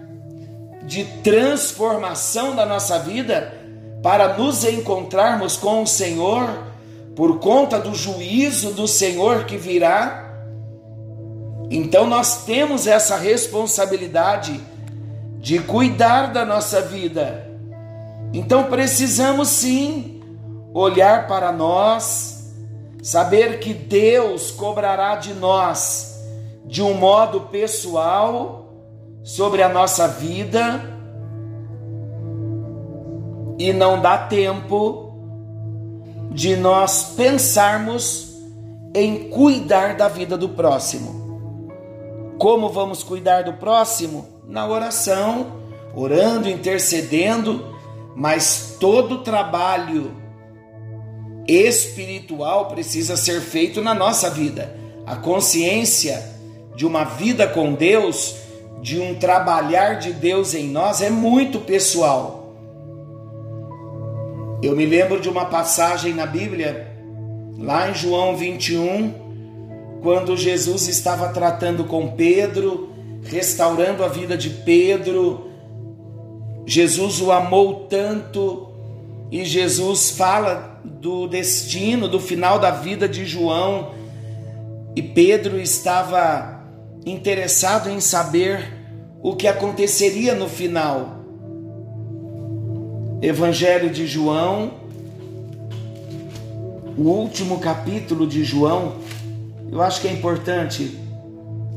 de 0.84 1.06
transformação 1.24 2.56
da 2.56 2.66
nossa 2.66 3.00
vida 3.00 3.59
para 4.02 4.38
nos 4.38 4.64
encontrarmos 4.64 5.58
com 5.58 5.84
o 5.84 5.88
Senhor 5.88 6.64
por 7.16 7.40
conta 7.40 7.78
do 7.80 7.94
juízo 7.94 8.72
do 8.72 8.88
Senhor 8.88 9.44
que 9.44 9.58
virá. 9.58 10.26
Então 11.70 12.08
nós 12.08 12.46
temos 12.46 12.88
essa 12.88 13.18
responsabilidade 13.18 14.60
de 15.38 15.60
cuidar 15.60 16.32
da 16.32 16.46
nossa 16.46 16.82
vida. 16.82 17.48
Então 18.34 18.66
precisamos 18.66 19.50
sim 19.50 20.22
olhar 20.74 21.28
para 21.28 21.52
nós, 21.52 22.54
saber 23.02 23.60
que 23.60 23.74
Deus 23.74 24.52
cobrará 24.52 25.16
de 25.16 25.34
nós 25.34 26.10
de 26.66 26.84
um 26.84 26.94
modo 26.94 27.42
pessoal 27.42 28.72
sobre 29.24 29.64
a 29.64 29.70
nossa 29.70 30.08
vida 30.08 30.99
e 33.60 33.72
não 33.72 34.02
dá 34.02 34.18
tempo 34.18 35.14
de 36.32 36.56
nós 36.56 37.14
pensarmos 37.16 38.36
em 38.96 39.30
cuidar 39.30 39.96
da 39.96 40.08
vida 40.08 40.36
do 40.36 40.50
próximo. 40.50 41.20
Como 42.40 42.70
vamos 42.70 43.04
cuidar 43.04 43.44
do 43.44 43.54
próximo? 43.54 44.40
na 44.50 44.68
oração, 44.68 45.62
orando, 45.96 46.50
intercedendo, 46.50 47.78
mas 48.16 48.76
todo 48.80 49.20
trabalho 49.20 50.12
espiritual 51.48 52.68
precisa 52.68 53.16
ser 53.16 53.40
feito 53.42 53.82
na 53.82 53.94
nossa 53.94 54.30
vida. 54.30 54.76
A 55.06 55.16
consciência 55.16 56.38
de 56.76 56.86
uma 56.86 57.04
vida 57.04 57.48
com 57.48 57.74
Deus, 57.74 58.36
de 58.82 59.00
um 59.00 59.16
trabalhar 59.16 59.96
de 59.96 60.12
Deus 60.12 60.54
em 60.54 60.68
nós 60.68 61.02
é 61.02 61.10
muito 61.10 61.60
pessoal. 61.60 62.39
Eu 64.62 64.76
me 64.76 64.86
lembro 64.86 65.20
de 65.20 65.30
uma 65.30 65.46
passagem 65.46 66.14
na 66.14 66.26
Bíblia, 66.26 66.88
lá 67.58 67.90
em 67.90 67.94
João 67.94 68.36
21, 68.36 69.14
quando 70.02 70.36
Jesus 70.36 70.88
estava 70.88 71.30
tratando 71.30 71.84
com 71.86 72.10
Pedro 72.12 72.90
restaurando 73.24 74.04
a 74.04 74.08
vida 74.08 74.38
de 74.38 74.50
Pedro. 74.50 75.50
Jesus 76.66 77.22
o 77.22 77.32
amou 77.32 77.88
tanto 77.90 78.70
e 79.32 79.44
Jesus 79.44 80.12
fala 80.12 80.82
do 80.84 81.28
destino, 81.28 82.08
do 82.08 82.20
final 82.20 82.60
da 82.60 82.72
vida 82.72 83.08
de 83.08 83.26
João. 83.26 83.92
E 84.96 85.02
Pedro 85.02 85.60
estava 85.60 86.64
interessado 87.06 87.90
em 87.90 88.00
saber 88.00 88.74
o 89.22 89.36
que 89.36 89.48
aconteceria 89.48 90.34
no 90.34 90.48
final. 90.48 91.19
Evangelho 93.22 93.90
de 93.90 94.08
João, 94.08 94.72
o 96.98 97.02
último 97.02 97.60
capítulo 97.60 98.26
de 98.26 98.46
João, 98.46 98.96
eu 99.70 99.82
acho 99.82 100.00
que 100.00 100.08
é 100.08 100.12
importante 100.14 100.98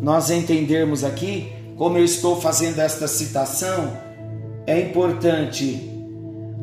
nós 0.01 0.31
entendermos 0.31 1.03
aqui, 1.03 1.53
como 1.77 1.99
eu 1.99 2.05
estou 2.05 2.41
fazendo 2.41 2.79
esta 2.79 3.09
citação, 3.09 3.93
é 4.69 4.81
importante. 4.81 5.91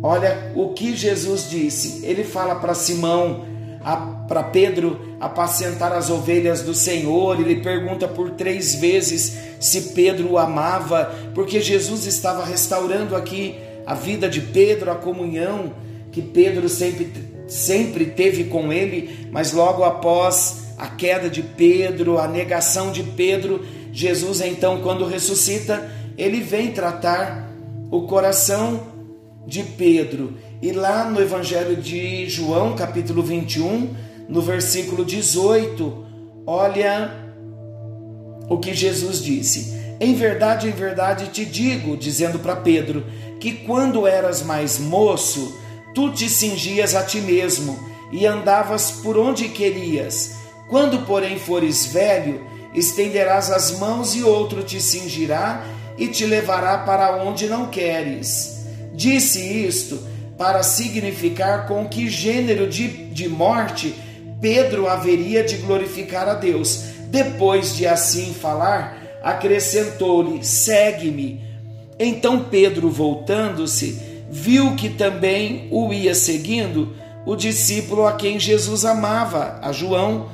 Olha 0.02 0.54
o 0.56 0.70
que 0.70 0.96
Jesus 0.96 1.50
disse. 1.50 2.06
Ele 2.06 2.24
fala 2.24 2.56
para 2.56 2.74
Simão, 2.74 3.46
para 4.30 4.44
Pedro 4.44 4.98
apacentar 5.20 5.92
as 5.92 6.10
ovelhas 6.10 6.62
do 6.62 6.74
Senhor. 6.74 7.38
Ele 7.38 7.62
pergunta 7.62 8.08
por 8.08 8.32
três 8.32 8.76
vezes 8.76 9.38
se 9.60 9.94
Pedro 9.94 10.32
o 10.32 10.38
amava, 10.38 11.14
porque 11.36 11.60
Jesus 11.60 12.06
estava 12.06 12.46
restaurando 12.46 13.14
aqui 13.14 13.58
a 13.90 13.96
vida 13.96 14.30
de 14.30 14.40
Pedro, 14.40 14.92
a 14.92 14.96
comunhão 14.96 15.74
que 16.12 16.22
Pedro 16.22 16.70
sempre, 16.70 17.12
sempre 17.48 18.06
teve 18.06 18.44
com 18.44 18.72
ele, 18.72 19.28
mas 19.32 19.52
logo 19.52 19.84
após 19.84 20.76
a 20.78 20.86
queda 20.86 21.28
de 21.28 21.42
Pedro, 21.42 22.20
a 22.20 22.28
negação 22.28 22.92
de 22.92 23.02
Pedro, 23.02 23.66
Jesus 23.92 24.42
então, 24.42 24.84
quando 24.84 25.08
ressuscita, 25.08 25.90
ele 26.16 26.40
vem 26.40 26.72
tratar 26.72 27.52
o 27.90 28.04
coração 28.04 28.80
de 29.48 29.64
Pedro. 29.64 30.38
E 30.62 30.72
lá 30.72 31.10
no 31.10 31.20
Evangelho 31.20 31.76
de 31.76 32.30
João, 32.30 32.76
capítulo 32.76 33.24
21, 33.24 33.90
no 34.28 34.40
versículo 34.40 35.04
18, 35.04 36.06
olha 36.46 37.12
o 38.48 38.60
que 38.60 38.72
Jesus 38.72 39.20
disse: 39.20 39.76
Em 40.00 40.14
verdade, 40.14 40.68
em 40.68 40.74
verdade 40.74 41.30
te 41.30 41.44
digo, 41.44 41.98
dizendo 41.98 42.38
para 42.38 42.56
Pedro, 42.56 43.04
que 43.40 43.54
quando 43.54 44.06
eras 44.08 44.42
mais 44.42 44.78
moço, 44.78 45.60
tu 45.94 46.12
te 46.12 46.30
cingias 46.30 46.96
a 46.96 47.04
ti 47.04 47.22
mesmo 47.22 47.80
e 48.12 48.26
andavas 48.26 48.92
por 48.92 49.18
onde 49.18 49.50
querias. 49.50 50.36
Quando, 50.68 51.06
porém, 51.06 51.40
fores 51.40 51.86
velho, 51.86 52.46
estenderás 52.74 53.50
as 53.50 53.80
mãos 53.80 54.16
e 54.16 54.24
outro 54.24 54.64
te 54.64 54.80
cingirá 54.82 55.64
e 55.98 56.08
te 56.08 56.26
levará 56.26 56.80
para 56.80 57.24
onde 57.24 57.48
não 57.48 57.68
queres. 57.68 58.66
Disse 58.94 59.40
isto 59.40 60.00
para 60.38 60.64
significar 60.64 61.68
com 61.68 61.88
que 61.88 62.10
gênero 62.10 62.68
de, 62.68 62.88
de 62.88 63.28
morte 63.28 63.96
Pedro 64.42 64.88
haveria 64.88 65.44
de 65.44 65.58
glorificar 65.58 66.28
a 66.30 66.34
Deus. 66.34 66.84
Depois 67.08 67.76
de 67.76 67.86
assim 67.86 68.34
falar, 68.34 68.98
acrescentou-lhe: 69.24 70.44
Segue-me. 70.44 71.49
Então 72.00 72.46
Pedro, 72.50 72.90
voltando-se, 72.90 74.00
viu 74.32 74.76
que 74.76 74.90
também 74.90 75.68
o 75.70 75.92
ia 75.92 76.16
seguindo 76.16 76.96
o 77.26 77.36
discípulo 77.36 78.08
a 78.08 78.14
quem 78.14 78.40
Jesus 78.40 78.86
amava, 78.86 79.60
a 79.62 79.72
João, 79.72 80.30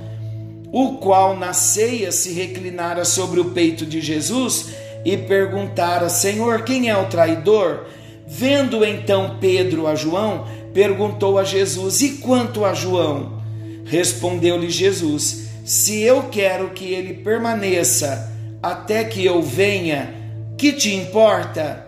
o 0.71 0.97
qual 0.97 1.35
na 1.35 1.53
ceia 1.53 2.11
se 2.11 2.33
reclinara 2.33 3.03
sobre 3.03 3.39
o 3.39 3.45
peito 3.45 3.85
de 3.85 3.99
Jesus 3.99 4.75
e 5.03 5.17
perguntara: 5.17 6.09
Senhor, 6.09 6.63
quem 6.63 6.89
é 6.89 6.97
o 6.97 7.07
traidor? 7.07 7.85
Vendo 8.27 8.83
então 8.83 9.37
Pedro 9.39 9.87
a 9.87 9.95
João, 9.95 10.45
perguntou 10.73 11.39
a 11.39 11.43
Jesus: 11.43 12.01
E 12.01 12.09
quanto 12.17 12.65
a 12.65 12.73
João? 12.73 13.41
Respondeu-lhe 13.85 14.69
Jesus: 14.69 15.47
Se 15.63 16.01
eu 16.01 16.23
quero 16.23 16.69
que 16.71 16.93
ele 16.93 17.13
permaneça 17.15 18.31
até 18.61 19.03
que 19.03 19.23
eu 19.23 19.41
venha, 19.41 20.24
que 20.57 20.73
te 20.73 20.93
importa? 20.93 21.87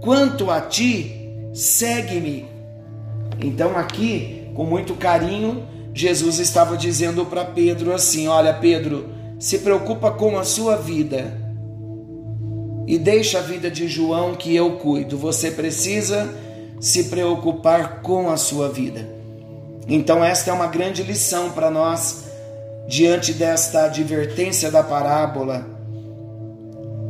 Quanto 0.00 0.50
a 0.50 0.60
ti, 0.60 1.50
segue-me. 1.54 2.46
Então, 3.40 3.76
aqui, 3.76 4.50
com 4.54 4.64
muito 4.64 4.94
carinho, 4.94 5.66
Jesus 5.94 6.38
estava 6.38 6.76
dizendo 6.76 7.24
para 7.26 7.44
Pedro 7.44 7.92
assim: 7.92 8.28
Olha, 8.28 8.54
Pedro, 8.54 9.10
se 9.38 9.58
preocupa 9.58 10.10
com 10.10 10.38
a 10.38 10.44
sua 10.44 10.76
vida 10.76 11.40
e 12.86 12.98
deixa 12.98 13.38
a 13.38 13.42
vida 13.42 13.70
de 13.70 13.88
João 13.88 14.34
que 14.34 14.54
eu 14.54 14.72
cuido. 14.78 15.16
Você 15.18 15.50
precisa 15.50 16.28
se 16.80 17.04
preocupar 17.04 18.02
com 18.02 18.30
a 18.30 18.36
sua 18.36 18.68
vida. 18.68 19.08
Então, 19.86 20.24
esta 20.24 20.50
é 20.50 20.52
uma 20.52 20.66
grande 20.66 21.02
lição 21.02 21.50
para 21.50 21.70
nós 21.70 22.24
diante 22.88 23.32
desta 23.32 23.84
advertência 23.84 24.70
da 24.70 24.82
parábola. 24.82 25.71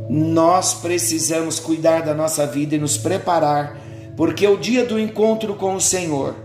Nós 0.09 0.73
precisamos 0.73 1.59
cuidar 1.59 2.01
da 2.01 2.13
nossa 2.13 2.45
vida 2.45 2.75
e 2.75 2.79
nos 2.79 2.97
preparar, 2.97 3.79
porque 4.15 4.47
o 4.47 4.57
dia 4.57 4.85
do 4.85 4.99
encontro 4.99 5.55
com 5.55 5.75
o 5.75 5.81
Senhor 5.81 6.35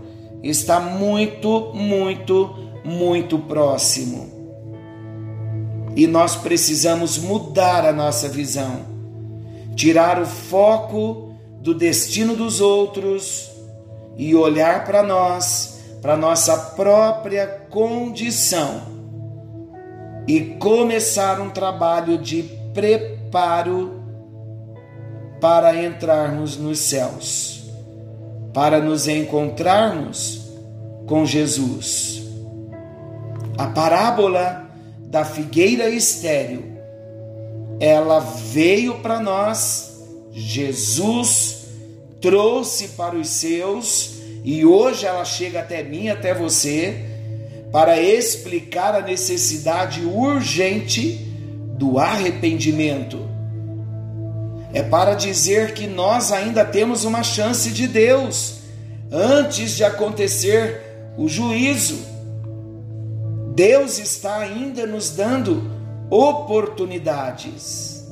está 0.41 0.79
muito, 0.79 1.71
muito, 1.73 2.55
muito 2.83 3.39
próximo. 3.39 4.39
E 5.95 6.07
nós 6.07 6.35
precisamos 6.35 7.17
mudar 7.17 7.85
a 7.85 7.91
nossa 7.91 8.29
visão 8.29 8.89
tirar 9.79 10.21
o 10.21 10.25
foco 10.25 11.31
do 11.61 11.73
destino 11.73 12.35
dos 12.35 12.59
outros 12.59 13.49
e 14.17 14.35
olhar 14.35 14.83
para 14.83 15.01
nós, 15.01 15.79
para 16.01 16.17
nossa 16.17 16.57
própria 16.75 17.47
condição 17.69 18.81
e 20.27 20.41
começar 20.59 21.39
um 21.39 21.49
trabalho 21.49 22.17
de 22.17 22.58
preparo 22.73 24.03
para 25.41 25.83
entrarmos 25.83 26.57
nos 26.57 26.79
céus, 26.79 27.63
para 28.53 28.79
nos 28.79 29.07
encontrarmos 29.07 30.49
com 31.05 31.25
Jesus. 31.25 32.23
A 33.57 33.67
parábola 33.67 34.69
da 34.99 35.25
figueira 35.25 35.89
estéril 35.89 36.69
ela 37.79 38.19
veio 38.19 38.99
para 38.99 39.21
nós, 39.21 40.03
Jesus 40.31 41.67
trouxe 42.19 42.89
para 42.89 43.15
os 43.15 43.29
seus 43.29 44.17
e 44.43 44.65
hoje 44.65 45.05
ela 45.05 45.23
chega 45.23 45.61
até 45.61 45.81
mim, 45.81 46.09
até 46.09 46.33
você, 46.33 47.05
para 47.71 48.01
explicar 48.01 48.95
a 48.95 49.01
necessidade 49.01 50.03
urgente 50.03 51.28
do 51.79 51.97
arrependimento. 51.97 53.27
É 54.73 54.83
para 54.83 55.15
dizer 55.15 55.73
que 55.73 55.87
nós 55.87 56.31
ainda 56.33 56.65
temos 56.65 57.05
uma 57.05 57.23
chance 57.23 57.71
de 57.71 57.87
Deus 57.87 58.59
antes 59.09 59.77
de 59.77 59.85
acontecer 59.85 61.13
o 61.17 61.29
juízo. 61.29 61.97
Deus 63.55 63.97
está 63.97 64.39
ainda 64.39 64.85
nos 64.85 65.09
dando 65.11 65.71
oportunidades. 66.09 68.05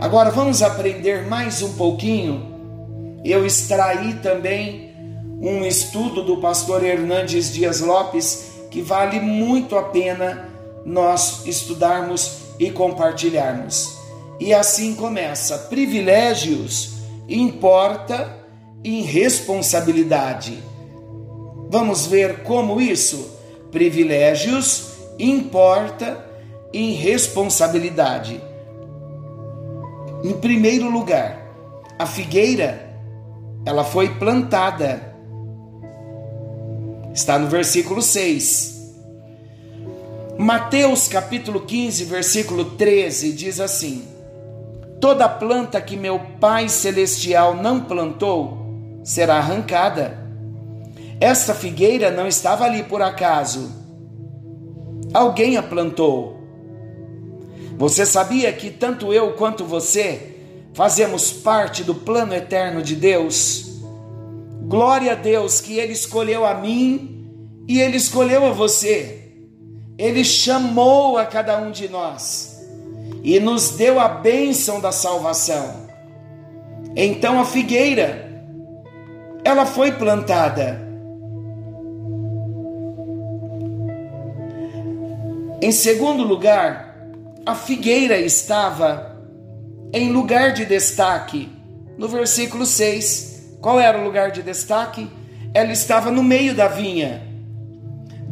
Agora 0.00 0.30
vamos 0.30 0.60
aprender 0.60 1.28
mais 1.28 1.62
um 1.62 1.74
pouquinho. 1.74 3.20
Eu 3.24 3.46
extraí 3.46 4.14
também 4.14 4.90
um 5.40 5.64
estudo 5.64 6.24
do 6.24 6.38
pastor 6.38 6.84
Hernandes 6.84 7.52
Dias 7.52 7.80
Lopes 7.80 8.50
que 8.68 8.82
vale 8.82 9.20
muito 9.20 9.76
a 9.76 9.82
pena 9.84 10.48
nós 10.84 11.46
estudarmos 11.46 12.49
e 12.60 12.70
compartilharmos. 12.70 13.98
E 14.38 14.52
assim 14.52 14.94
começa: 14.94 15.56
privilégios 15.70 16.92
importa 17.26 18.38
em 18.84 19.00
responsabilidade. 19.00 20.62
Vamos 21.70 22.06
ver 22.06 22.42
como 22.42 22.80
isso? 22.80 23.38
Privilégios 23.70 24.90
importa 25.18 26.24
em 26.72 26.92
responsabilidade. 26.92 28.40
Em 30.22 30.34
primeiro 30.34 30.90
lugar, 30.90 31.40
a 31.98 32.04
figueira, 32.04 32.94
ela 33.64 33.84
foi 33.84 34.10
plantada. 34.16 35.14
Está 37.14 37.38
no 37.38 37.48
versículo 37.48 38.02
6. 38.02 38.79
Mateus 40.40 41.06
capítulo 41.06 41.60
15, 41.60 42.06
versículo 42.06 42.64
13 42.64 43.32
diz 43.32 43.60
assim: 43.60 44.08
Toda 44.98 45.28
planta 45.28 45.82
que 45.82 45.98
meu 45.98 46.18
Pai 46.40 46.66
celestial 46.66 47.54
não 47.54 47.80
plantou 47.84 48.56
será 49.04 49.36
arrancada. 49.36 50.18
Esta 51.20 51.52
figueira 51.52 52.10
não 52.10 52.26
estava 52.26 52.64
ali 52.64 52.82
por 52.82 53.02
acaso. 53.02 53.70
Alguém 55.12 55.58
a 55.58 55.62
plantou. 55.62 56.40
Você 57.76 58.06
sabia 58.06 58.50
que 58.50 58.70
tanto 58.70 59.12
eu 59.12 59.32
quanto 59.32 59.62
você 59.62 60.36
fazemos 60.72 61.30
parte 61.30 61.84
do 61.84 61.94
plano 61.94 62.32
eterno 62.32 62.82
de 62.82 62.96
Deus? 62.96 63.82
Glória 64.62 65.12
a 65.12 65.16
Deus 65.16 65.60
que 65.60 65.78
Ele 65.78 65.92
escolheu 65.92 66.46
a 66.46 66.54
mim 66.54 67.28
e 67.68 67.78
Ele 67.78 67.98
escolheu 67.98 68.46
a 68.46 68.52
você. 68.52 69.19
Ele 70.00 70.24
chamou 70.24 71.18
a 71.18 71.26
cada 71.26 71.58
um 71.58 71.70
de 71.70 71.86
nós 71.86 72.66
e 73.22 73.38
nos 73.38 73.72
deu 73.72 74.00
a 74.00 74.08
bênção 74.08 74.80
da 74.80 74.90
salvação. 74.90 75.90
Então 76.96 77.38
a 77.38 77.44
figueira, 77.44 78.42
ela 79.44 79.66
foi 79.66 79.92
plantada. 79.92 80.80
Em 85.60 85.70
segundo 85.70 86.22
lugar, 86.22 86.96
a 87.44 87.54
figueira 87.54 88.18
estava 88.18 89.22
em 89.92 90.10
lugar 90.10 90.54
de 90.54 90.64
destaque. 90.64 91.46
No 91.98 92.08
versículo 92.08 92.64
6, 92.64 93.58
qual 93.60 93.78
era 93.78 93.98
o 93.98 94.04
lugar 94.04 94.30
de 94.30 94.42
destaque? 94.42 95.10
Ela 95.52 95.72
estava 95.72 96.10
no 96.10 96.22
meio 96.22 96.54
da 96.54 96.68
vinha. 96.68 97.29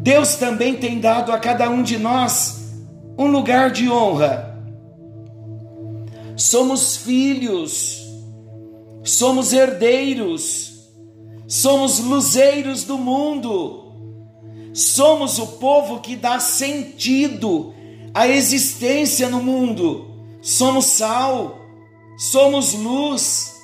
Deus 0.00 0.36
também 0.36 0.76
tem 0.76 1.00
dado 1.00 1.32
a 1.32 1.38
cada 1.38 1.68
um 1.68 1.82
de 1.82 1.98
nós 1.98 2.58
um 3.18 3.26
lugar 3.26 3.70
de 3.70 3.90
honra. 3.90 4.56
Somos 6.36 6.96
filhos, 6.96 8.00
somos 9.02 9.52
herdeiros, 9.52 10.88
somos 11.48 11.98
luzeiros 11.98 12.84
do 12.84 12.96
mundo, 12.96 13.92
somos 14.72 15.40
o 15.40 15.46
povo 15.58 16.00
que 16.00 16.14
dá 16.14 16.38
sentido 16.38 17.74
a 18.14 18.28
existência 18.28 19.28
no 19.28 19.42
mundo. 19.42 20.06
Somos 20.40 20.86
sal, 20.86 21.58
somos 22.16 22.72
luz, 22.72 23.56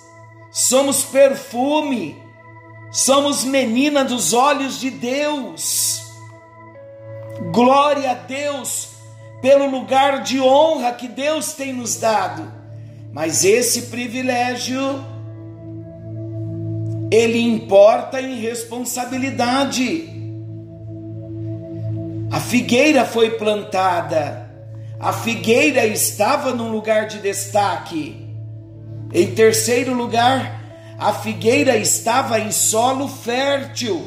somos 0.50 1.04
perfume, 1.04 2.16
somos 2.90 3.44
menina 3.44 4.04
dos 4.04 4.32
olhos 4.32 4.80
de 4.80 4.90
Deus. 4.90 6.03
Glória 7.54 8.10
a 8.10 8.14
Deus 8.14 8.88
pelo 9.40 9.70
lugar 9.70 10.24
de 10.24 10.40
honra 10.40 10.90
que 10.90 11.06
Deus 11.06 11.52
tem 11.52 11.72
nos 11.72 11.94
dado. 11.94 12.52
Mas 13.12 13.44
esse 13.44 13.82
privilégio 13.82 14.80
ele 17.12 17.40
importa 17.40 18.20
em 18.20 18.40
responsabilidade. 18.40 20.10
A 22.32 22.40
figueira 22.40 23.04
foi 23.04 23.30
plantada, 23.30 24.50
a 24.98 25.12
figueira 25.12 25.86
estava 25.86 26.52
num 26.52 26.72
lugar 26.72 27.06
de 27.06 27.20
destaque. 27.20 28.34
Em 29.12 29.32
terceiro 29.32 29.94
lugar, 29.94 30.60
a 30.98 31.12
figueira 31.12 31.76
estava 31.76 32.40
em 32.40 32.50
solo 32.50 33.06
fértil. 33.06 34.02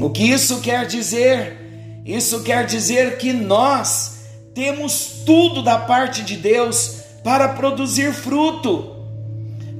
O 0.00 0.10
que 0.10 0.22
isso 0.22 0.60
quer 0.60 0.86
dizer? 0.86 1.61
Isso 2.04 2.42
quer 2.42 2.66
dizer 2.66 3.18
que 3.18 3.32
nós 3.32 4.22
temos 4.54 5.22
tudo 5.24 5.62
da 5.62 5.78
parte 5.78 6.22
de 6.22 6.36
Deus 6.36 7.02
para 7.22 7.48
produzir 7.50 8.12
fruto. 8.12 8.96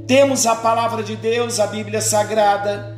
Temos 0.06 0.46
a 0.46 0.54
palavra 0.54 1.02
de 1.02 1.16
Deus, 1.16 1.58
a 1.58 1.66
Bíblia 1.66 2.00
Sagrada, 2.00 2.96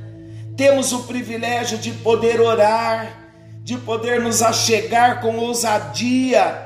temos 0.57 0.93
o 0.93 1.01
privilégio 1.05 1.79
de 1.79 1.91
poder 1.91 2.41
orar, 2.41 3.25
de 3.63 3.77
poder 3.77 4.21
nos 4.21 4.43
achegar 4.43 5.21
com 5.21 5.37
ousadia 5.37 6.65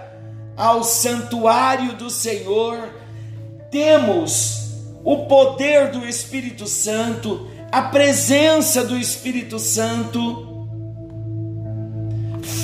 ao 0.57 0.83
santuário 0.83 1.95
do 1.95 2.11
Senhor, 2.11 2.89
temos 3.71 4.59
o 5.05 5.27
poder 5.27 5.91
do 5.91 6.07
Espírito 6.07 6.67
Santo, 6.67 7.49
a 7.71 7.83
presença 7.83 8.85
do 8.85 8.97
Espírito 8.97 9.59
Santo. 9.59 10.48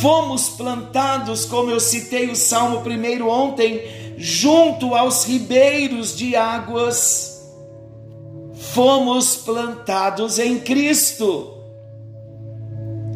Fomos 0.01 0.49
plantados, 0.51 1.45
como 1.45 1.71
eu 1.71 1.81
citei 1.81 2.31
o 2.31 2.37
Salmo 2.37 2.83
primeiro 2.83 3.29
ontem, 3.29 3.81
junto 4.17 4.95
aos 4.95 5.25
ribeiros 5.25 6.17
de 6.17 6.37
águas. 6.37 7.43
Fomos 8.73 9.37
plantados 9.37 10.39
em 10.39 10.59
Cristo. 10.59 11.55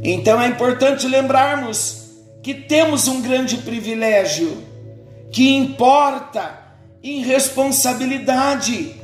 Então 0.03 0.41
é 0.41 0.47
importante 0.47 1.07
lembrarmos 1.07 2.09
que 2.43 2.55
temos 2.55 3.09
um 3.09 3.21
grande 3.21 3.59
privilégio 3.59 4.63
que 5.31 5.55
importa 5.55 6.59
em 7.03 7.23
responsabilidade. 7.23 8.95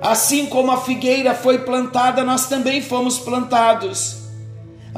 Assim 0.00 0.46
como 0.46 0.70
a 0.70 0.80
figueira 0.80 1.34
foi 1.34 1.58
plantada, 1.60 2.22
nós 2.24 2.46
também 2.46 2.80
fomos 2.80 3.18
plantados. 3.18 4.17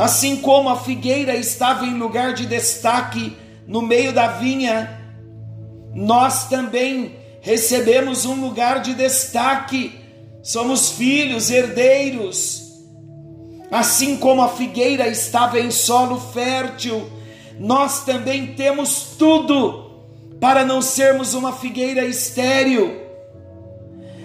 Assim 0.00 0.36
como 0.36 0.70
a 0.70 0.78
figueira 0.78 1.36
estava 1.36 1.84
em 1.84 1.98
lugar 1.98 2.32
de 2.32 2.46
destaque 2.46 3.36
no 3.66 3.82
meio 3.82 4.14
da 4.14 4.28
vinha, 4.28 4.98
nós 5.94 6.48
também 6.48 7.16
recebemos 7.42 8.24
um 8.24 8.40
lugar 8.40 8.80
de 8.80 8.94
destaque. 8.94 10.00
Somos 10.42 10.92
filhos, 10.92 11.50
herdeiros. 11.50 12.62
Assim 13.70 14.16
como 14.16 14.40
a 14.40 14.48
figueira 14.48 15.06
estava 15.06 15.60
em 15.60 15.70
solo 15.70 16.18
fértil, 16.18 17.06
nós 17.58 18.02
também 18.02 18.54
temos 18.54 19.16
tudo 19.18 20.06
para 20.40 20.64
não 20.64 20.80
sermos 20.80 21.34
uma 21.34 21.52
figueira 21.52 22.06
estéril. 22.06 23.02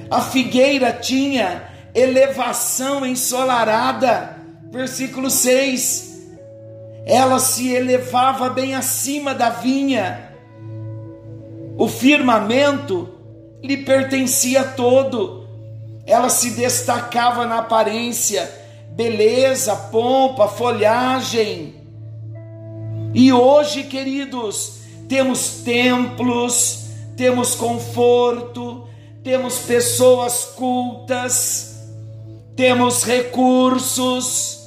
A 0.10 0.22
figueira 0.22 0.94
tinha 0.94 1.68
elevação 1.94 3.06
ensolarada, 3.06 4.35
versículo 4.76 5.30
6. 5.30 6.14
Ela 7.06 7.40
se 7.40 7.74
elevava 7.74 8.50
bem 8.50 8.76
acima 8.76 9.34
da 9.34 9.50
vinha. 9.50 10.32
O 11.78 11.88
firmamento 11.88 13.10
lhe 13.64 13.78
pertencia 13.78 14.64
todo. 14.64 15.48
Ela 16.06 16.30
se 16.30 16.52
destacava 16.52 17.46
na 17.46 17.60
aparência, 17.60 18.52
beleza, 18.92 19.76
pompa, 19.76 20.48
folhagem. 20.48 21.76
E 23.14 23.32
hoje, 23.32 23.84
queridos, 23.84 24.80
temos 25.08 25.62
templos, 25.64 26.88
temos 27.16 27.56
conforto, 27.56 28.88
temos 29.24 29.60
pessoas 29.60 30.44
cultas, 30.44 31.76
temos 32.56 33.04
recursos, 33.04 34.65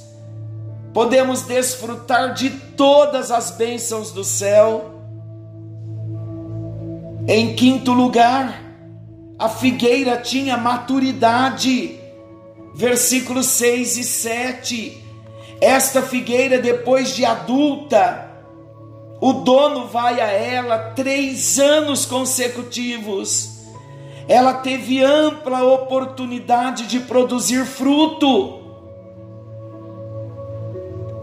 podemos 0.99 1.43
desfrutar 1.43 2.33
de 2.33 2.49
todas 2.49 3.31
as 3.31 3.51
bênçãos 3.51 4.11
do 4.11 4.21
céu. 4.21 4.99
Em 7.25 7.55
quinto 7.55 7.93
lugar, 7.93 8.61
a 9.39 9.47
figueira 9.47 10.17
tinha 10.17 10.57
maturidade. 10.57 11.97
Versículos 12.75 13.45
6 13.45 13.95
e 13.95 14.03
7. 14.03 15.03
Esta 15.61 16.01
figueira, 16.01 16.59
depois 16.59 17.15
de 17.15 17.23
adulta, 17.23 18.29
o 19.21 19.31
dono 19.31 19.87
vai 19.87 20.19
a 20.19 20.27
ela 20.27 20.91
três 20.97 21.57
anos 21.59 22.05
consecutivos. 22.05 23.49
Ela 24.27 24.55
teve 24.55 25.01
ampla 25.01 25.63
oportunidade 25.63 26.87
de 26.87 26.99
produzir 26.99 27.63
fruto. 27.63 28.58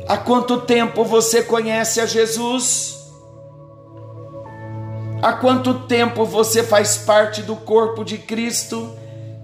Há 0.08 0.16
quanto 0.16 0.60
tempo 0.60 1.04
você 1.04 1.42
conhece 1.42 2.00
a 2.00 2.06
Jesus? 2.06 2.96
Há 5.22 5.32
quanto 5.32 5.74
tempo 5.86 6.24
você 6.24 6.62
faz 6.62 6.98
parte 6.98 7.42
do 7.42 7.56
corpo 7.56 8.04
de 8.04 8.18
Cristo, 8.18 8.90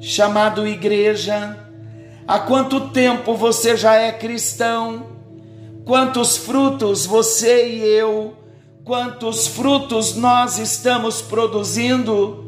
chamado 0.00 0.66
Igreja? 0.66 1.58
Há 2.26 2.38
quanto 2.38 2.88
tempo 2.90 3.34
você 3.34 3.76
já 3.76 3.94
é 3.94 4.12
cristão? 4.12 5.06
Quantos 5.84 6.36
frutos 6.36 7.04
você 7.06 7.68
e 7.68 7.80
eu 7.80 8.36
quantos 8.84 9.46
frutos 9.46 10.16
nós 10.16 10.58
estamos 10.58 11.22
produzindo. 11.22 12.44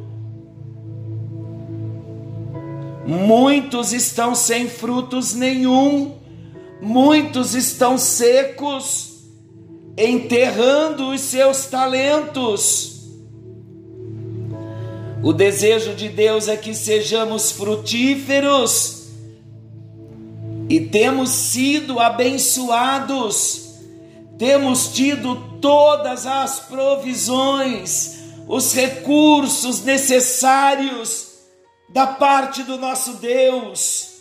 Muitos 3.06 3.92
estão 3.92 4.34
sem 4.34 4.68
frutos 4.68 5.34
nenhum, 5.34 6.16
muitos 6.84 7.54
estão 7.54 7.98
secos, 7.98 9.24
enterrando 9.96 11.10
os 11.10 11.20
seus 11.20 11.66
talentos. 11.66 12.92
O 15.22 15.32
desejo 15.32 15.94
de 15.94 16.08
Deus 16.08 16.48
é 16.48 16.56
que 16.56 16.74
sejamos 16.74 17.50
frutíferos 17.50 19.08
e 20.68 20.80
temos 20.80 21.30
sido 21.30 21.98
abençoados 21.98 23.64
temos 24.38 24.88
tido 24.88 25.58
todas 25.60 26.26
as 26.26 26.60
provisões, 26.60 28.18
os 28.48 28.74
recursos 28.74 29.82
necessários 29.82 31.34
da 31.88 32.06
parte 32.06 32.62
do 32.64 32.76
nosso 32.76 33.14
Deus, 33.14 34.13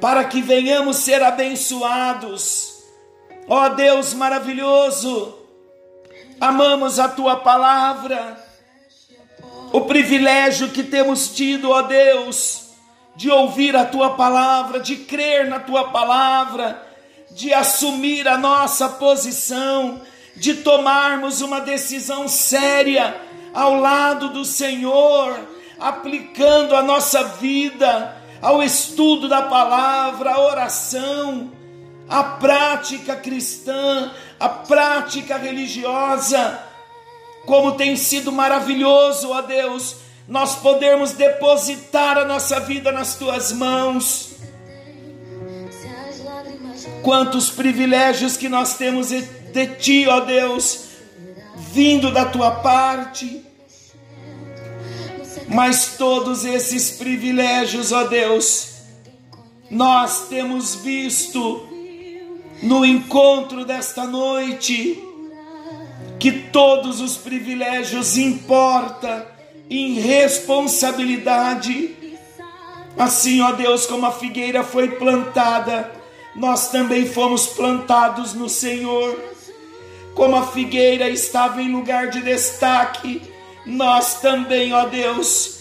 para 0.00 0.24
que 0.24 0.40
venhamos 0.42 0.96
ser 0.98 1.22
abençoados. 1.22 2.82
Ó 3.48 3.68
Deus 3.70 4.14
maravilhoso, 4.14 5.34
amamos 6.40 6.98
a 6.98 7.08
tua 7.08 7.36
palavra, 7.36 8.42
o 9.72 9.82
privilégio 9.82 10.70
que 10.70 10.82
temos 10.82 11.28
tido, 11.28 11.70
ó 11.70 11.82
Deus, 11.82 12.70
de 13.16 13.30
ouvir 13.30 13.76
a 13.76 13.84
tua 13.84 14.10
palavra, 14.10 14.80
de 14.80 14.96
crer 14.96 15.48
na 15.48 15.60
tua 15.60 15.90
palavra 15.90 16.94
de 17.34 17.52
assumir 17.52 18.28
a 18.28 18.38
nossa 18.38 18.88
posição, 18.88 20.00
de 20.36 20.54
tomarmos 20.54 21.40
uma 21.40 21.60
decisão 21.60 22.28
séria 22.28 23.20
ao 23.52 23.74
lado 23.80 24.28
do 24.28 24.44
Senhor, 24.44 25.36
aplicando 25.78 26.76
a 26.76 26.82
nossa 26.82 27.24
vida 27.24 28.16
ao 28.44 28.62
estudo 28.62 29.28
da 29.28 29.42
palavra, 29.42 30.34
a 30.34 30.40
oração, 30.40 31.50
a 32.08 32.22
prática 32.22 33.16
cristã, 33.16 34.12
a 34.38 34.48
prática 34.48 35.38
religiosa. 35.38 36.60
Como 37.46 37.72
tem 37.72 37.96
sido 37.96 38.30
maravilhoso, 38.30 39.30
ó 39.30 39.40
Deus, 39.40 39.96
nós 40.28 40.56
podermos 40.56 41.12
depositar 41.12 42.18
a 42.18 42.24
nossa 42.24 42.60
vida 42.60 42.92
nas 42.92 43.16
tuas 43.16 43.52
mãos 43.52 44.34
Quantos 47.02 47.50
privilégios 47.50 48.36
que 48.36 48.48
nós 48.48 48.76
temos 48.78 49.08
de 49.08 49.66
Ti, 49.78 50.08
ó 50.08 50.20
Deus, 50.20 50.86
vindo 51.70 52.10
da 52.10 52.24
Tua 52.24 52.50
parte. 52.50 53.43
Mas 55.48 55.96
todos 55.98 56.44
esses 56.44 56.92
privilégios, 56.92 57.92
ó 57.92 58.04
Deus, 58.04 58.74
nós 59.70 60.28
temos 60.28 60.76
visto 60.76 61.68
no 62.62 62.84
encontro 62.84 63.64
desta 63.64 64.04
noite 64.04 65.02
que 66.18 66.32
todos 66.32 67.00
os 67.00 67.16
privilégios 67.16 68.16
importa 68.16 69.26
em 69.68 69.94
responsabilidade 69.94 72.04
Assim, 72.96 73.40
ó 73.40 73.52
Deus, 73.52 73.86
como 73.86 74.06
a 74.06 74.12
figueira 74.12 74.62
foi 74.62 74.88
plantada, 74.88 75.90
nós 76.34 76.70
também 76.70 77.06
fomos 77.06 77.46
plantados 77.46 78.34
no 78.34 78.48
Senhor. 78.48 79.18
Como 80.14 80.36
a 80.36 80.46
figueira 80.46 81.08
estava 81.08 81.60
em 81.60 81.72
lugar 81.72 82.08
de 82.08 82.20
destaque, 82.20 83.20
nós 83.66 84.20
também, 84.20 84.72
ó 84.72 84.86
Deus, 84.86 85.60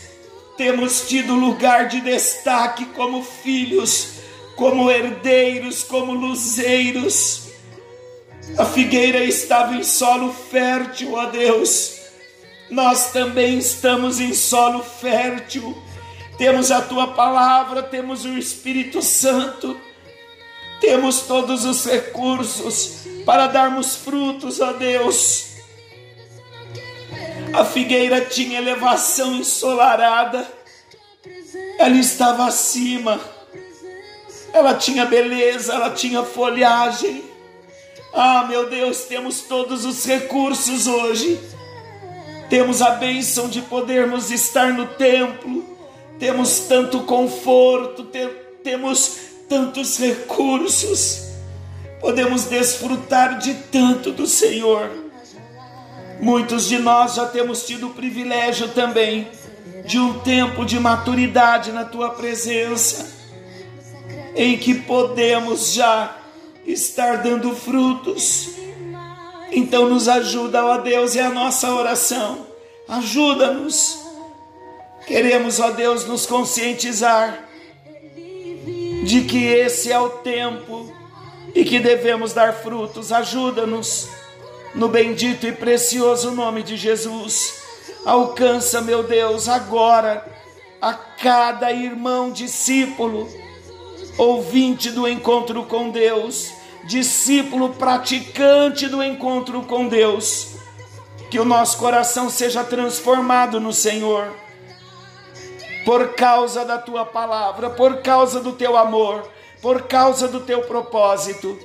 temos 0.57 1.07
tido 1.07 1.33
lugar 1.35 1.87
de 1.87 2.01
destaque 2.01 2.85
como 2.87 3.23
filhos, 3.23 4.19
como 4.55 4.91
herdeiros, 4.91 5.83
como 5.83 6.13
luzeiros. 6.13 7.43
A 8.57 8.65
figueira 8.65 9.23
estava 9.23 9.75
em 9.75 9.83
solo 9.83 10.33
fértil, 10.33 11.13
ó 11.13 11.25
Deus. 11.27 11.95
Nós 12.69 13.11
também 13.11 13.57
estamos 13.57 14.19
em 14.19 14.33
solo 14.33 14.83
fértil. 14.83 15.75
Temos 16.37 16.71
a 16.71 16.81
tua 16.81 17.07
palavra, 17.07 17.83
temos 17.83 18.25
o 18.25 18.37
Espírito 18.37 19.01
Santo, 19.01 19.79
temos 20.81 21.21
todos 21.21 21.63
os 21.63 21.85
recursos 21.85 23.03
para 23.25 23.47
darmos 23.47 23.95
frutos, 23.95 24.59
ó 24.59 24.73
Deus. 24.73 25.52
A 27.53 27.63
figueira 27.63 28.19
tinha 28.21 28.57
elevação 28.57 29.35
ensolarada, 29.35 30.47
ela 31.77 31.95
estava 31.95 32.47
acima, 32.47 33.19
ela 34.51 34.73
tinha 34.73 35.05
beleza, 35.05 35.73
ela 35.73 35.91
tinha 35.91 36.23
folhagem. 36.23 37.23
Ah, 38.11 38.45
meu 38.49 38.69
Deus, 38.69 39.01
temos 39.01 39.41
todos 39.41 39.85
os 39.85 40.03
recursos 40.03 40.87
hoje. 40.87 41.39
Temos 42.49 42.81
a 42.81 42.91
bênção 42.91 43.47
de 43.47 43.61
podermos 43.61 44.31
estar 44.31 44.73
no 44.73 44.87
templo, 44.87 45.63
temos 46.19 46.59
tanto 46.59 47.01
conforto, 47.01 48.03
te, 48.05 48.27
temos 48.63 49.17
tantos 49.49 49.97
recursos, 49.97 51.23
podemos 51.99 52.45
desfrutar 52.45 53.39
de 53.39 53.53
tanto 53.71 54.11
do 54.11 54.27
Senhor. 54.27 55.02
Muitos 56.23 56.69
de 56.69 56.79
nós 56.79 57.15
já 57.15 57.25
temos 57.25 57.65
tido 57.65 57.87
o 57.87 57.89
privilégio 57.89 58.69
também 58.69 59.27
de 59.83 59.99
um 59.99 60.19
tempo 60.19 60.63
de 60.63 60.79
maturidade 60.79 61.73
na 61.73 61.83
tua 61.83 62.11
presença, 62.11 63.11
em 64.33 64.57
que 64.57 64.73
podemos 64.73 65.73
já 65.73 66.15
estar 66.65 67.17
dando 67.17 67.53
frutos. 67.53 68.51
Então 69.51 69.89
nos 69.89 70.07
ajuda, 70.07 70.65
ó 70.65 70.77
Deus, 70.77 71.17
é 71.17 71.23
a 71.23 71.29
nossa 71.29 71.73
oração. 71.73 72.47
Ajuda-nos. 72.87 73.99
Queremos, 75.05 75.59
ó 75.59 75.71
Deus, 75.71 76.05
nos 76.05 76.25
conscientizar 76.25 77.49
de 79.03 79.25
que 79.27 79.43
esse 79.43 79.91
é 79.91 79.99
o 79.99 80.07
tempo 80.07 80.89
e 81.53 81.65
que 81.65 81.81
devemos 81.81 82.31
dar 82.31 82.53
frutos. 82.53 83.11
Ajuda-nos 83.11 84.22
no 84.73 84.87
bendito 84.87 85.45
e 85.45 85.51
precioso 85.51 86.31
nome 86.31 86.63
de 86.63 86.75
Jesus. 86.75 87.61
Alcança, 88.05 88.81
meu 88.81 89.03
Deus, 89.03 89.47
agora 89.47 90.25
a 90.81 90.93
cada 90.93 91.71
irmão 91.71 92.31
discípulo, 92.31 93.29
ouvinte 94.17 94.91
do 94.91 95.07
encontro 95.07 95.63
com 95.63 95.89
Deus, 95.89 96.51
discípulo 96.83 97.69
praticante 97.69 98.87
do 98.87 99.01
encontro 99.01 99.61
com 99.63 99.87
Deus. 99.87 100.55
Que 101.29 101.39
o 101.39 101.45
nosso 101.45 101.77
coração 101.77 102.29
seja 102.29 102.63
transformado 102.63 103.59
no 103.59 103.73
Senhor, 103.73 104.31
por 105.85 106.13
causa 106.13 106.65
da 106.65 106.77
tua 106.77 107.05
palavra, 107.05 107.69
por 107.69 108.01
causa 108.01 108.39
do 108.39 108.51
teu 108.53 108.77
amor, 108.77 109.27
por 109.61 109.83
causa 109.83 110.27
do 110.27 110.41
teu 110.41 110.61
propósito. 110.63 111.57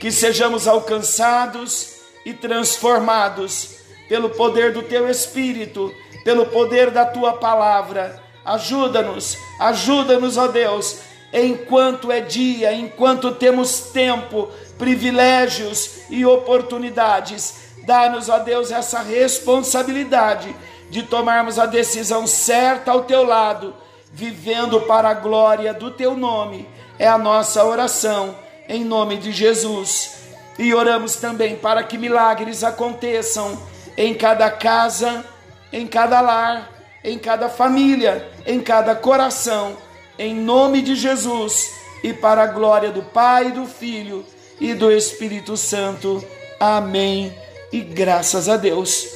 Que 0.00 0.10
sejamos 0.12 0.68
alcançados 0.68 1.93
e 2.24 2.32
transformados 2.32 3.76
pelo 4.08 4.30
poder 4.30 4.72
do 4.72 4.82
teu 4.82 5.08
Espírito, 5.08 5.94
pelo 6.24 6.46
poder 6.46 6.90
da 6.90 7.04
tua 7.04 7.34
palavra. 7.34 8.22
Ajuda-nos, 8.44 9.38
ajuda-nos, 9.60 10.36
ó 10.36 10.48
Deus, 10.48 10.98
enquanto 11.32 12.12
é 12.12 12.20
dia, 12.20 12.72
enquanto 12.72 13.32
temos 13.32 13.80
tempo, 13.92 14.50
privilégios 14.78 16.02
e 16.10 16.24
oportunidades. 16.24 17.72
Dá-nos, 17.86 18.28
ó 18.28 18.38
Deus, 18.38 18.70
essa 18.70 19.00
responsabilidade 19.00 20.54
de 20.90 21.02
tomarmos 21.02 21.58
a 21.58 21.66
decisão 21.66 22.26
certa 22.26 22.92
ao 22.92 23.04
teu 23.04 23.24
lado, 23.24 23.74
vivendo 24.12 24.82
para 24.82 25.08
a 25.08 25.14
glória 25.14 25.74
do 25.74 25.90
teu 25.90 26.14
nome. 26.14 26.68
É 26.98 27.08
a 27.08 27.18
nossa 27.18 27.64
oração, 27.64 28.36
em 28.68 28.84
nome 28.84 29.16
de 29.16 29.32
Jesus. 29.32 30.23
E 30.58 30.72
oramos 30.72 31.16
também 31.16 31.56
para 31.56 31.82
que 31.82 31.98
milagres 31.98 32.62
aconteçam 32.62 33.60
em 33.96 34.14
cada 34.14 34.50
casa, 34.50 35.24
em 35.72 35.86
cada 35.86 36.20
lar, 36.20 36.70
em 37.02 37.18
cada 37.18 37.48
família, 37.48 38.28
em 38.46 38.60
cada 38.60 38.94
coração, 38.94 39.76
em 40.18 40.34
nome 40.34 40.80
de 40.80 40.94
Jesus 40.94 41.72
e 42.02 42.12
para 42.12 42.42
a 42.44 42.46
glória 42.46 42.90
do 42.90 43.02
Pai, 43.02 43.50
do 43.50 43.66
Filho 43.66 44.24
e 44.60 44.74
do 44.74 44.90
Espírito 44.90 45.56
Santo. 45.56 46.24
Amém. 46.60 47.34
E 47.72 47.80
graças 47.80 48.48
a 48.48 48.56
Deus. 48.56 49.08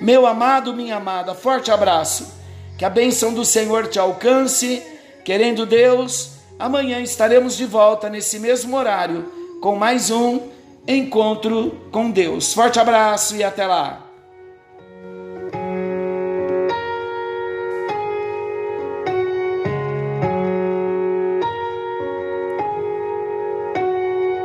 Meu 0.00 0.26
amado, 0.26 0.72
minha 0.72 0.96
amada, 0.96 1.34
forte 1.34 1.70
abraço. 1.70 2.32
Que 2.78 2.84
a 2.84 2.90
bênção 2.90 3.34
do 3.34 3.44
Senhor 3.44 3.88
te 3.88 3.98
alcance. 3.98 4.82
Querendo 5.24 5.66
Deus, 5.66 6.30
amanhã 6.58 7.00
estaremos 7.00 7.56
de 7.56 7.66
volta 7.66 8.08
nesse 8.08 8.38
mesmo 8.38 8.76
horário 8.76 9.30
com 9.60 9.74
mais 9.74 10.10
um 10.10 10.48
encontro 10.88 11.78
com 11.92 12.10
Deus. 12.10 12.54
Forte 12.54 12.80
abraço 12.80 13.36
e 13.36 13.44
até 13.44 13.66
lá! 13.66 14.07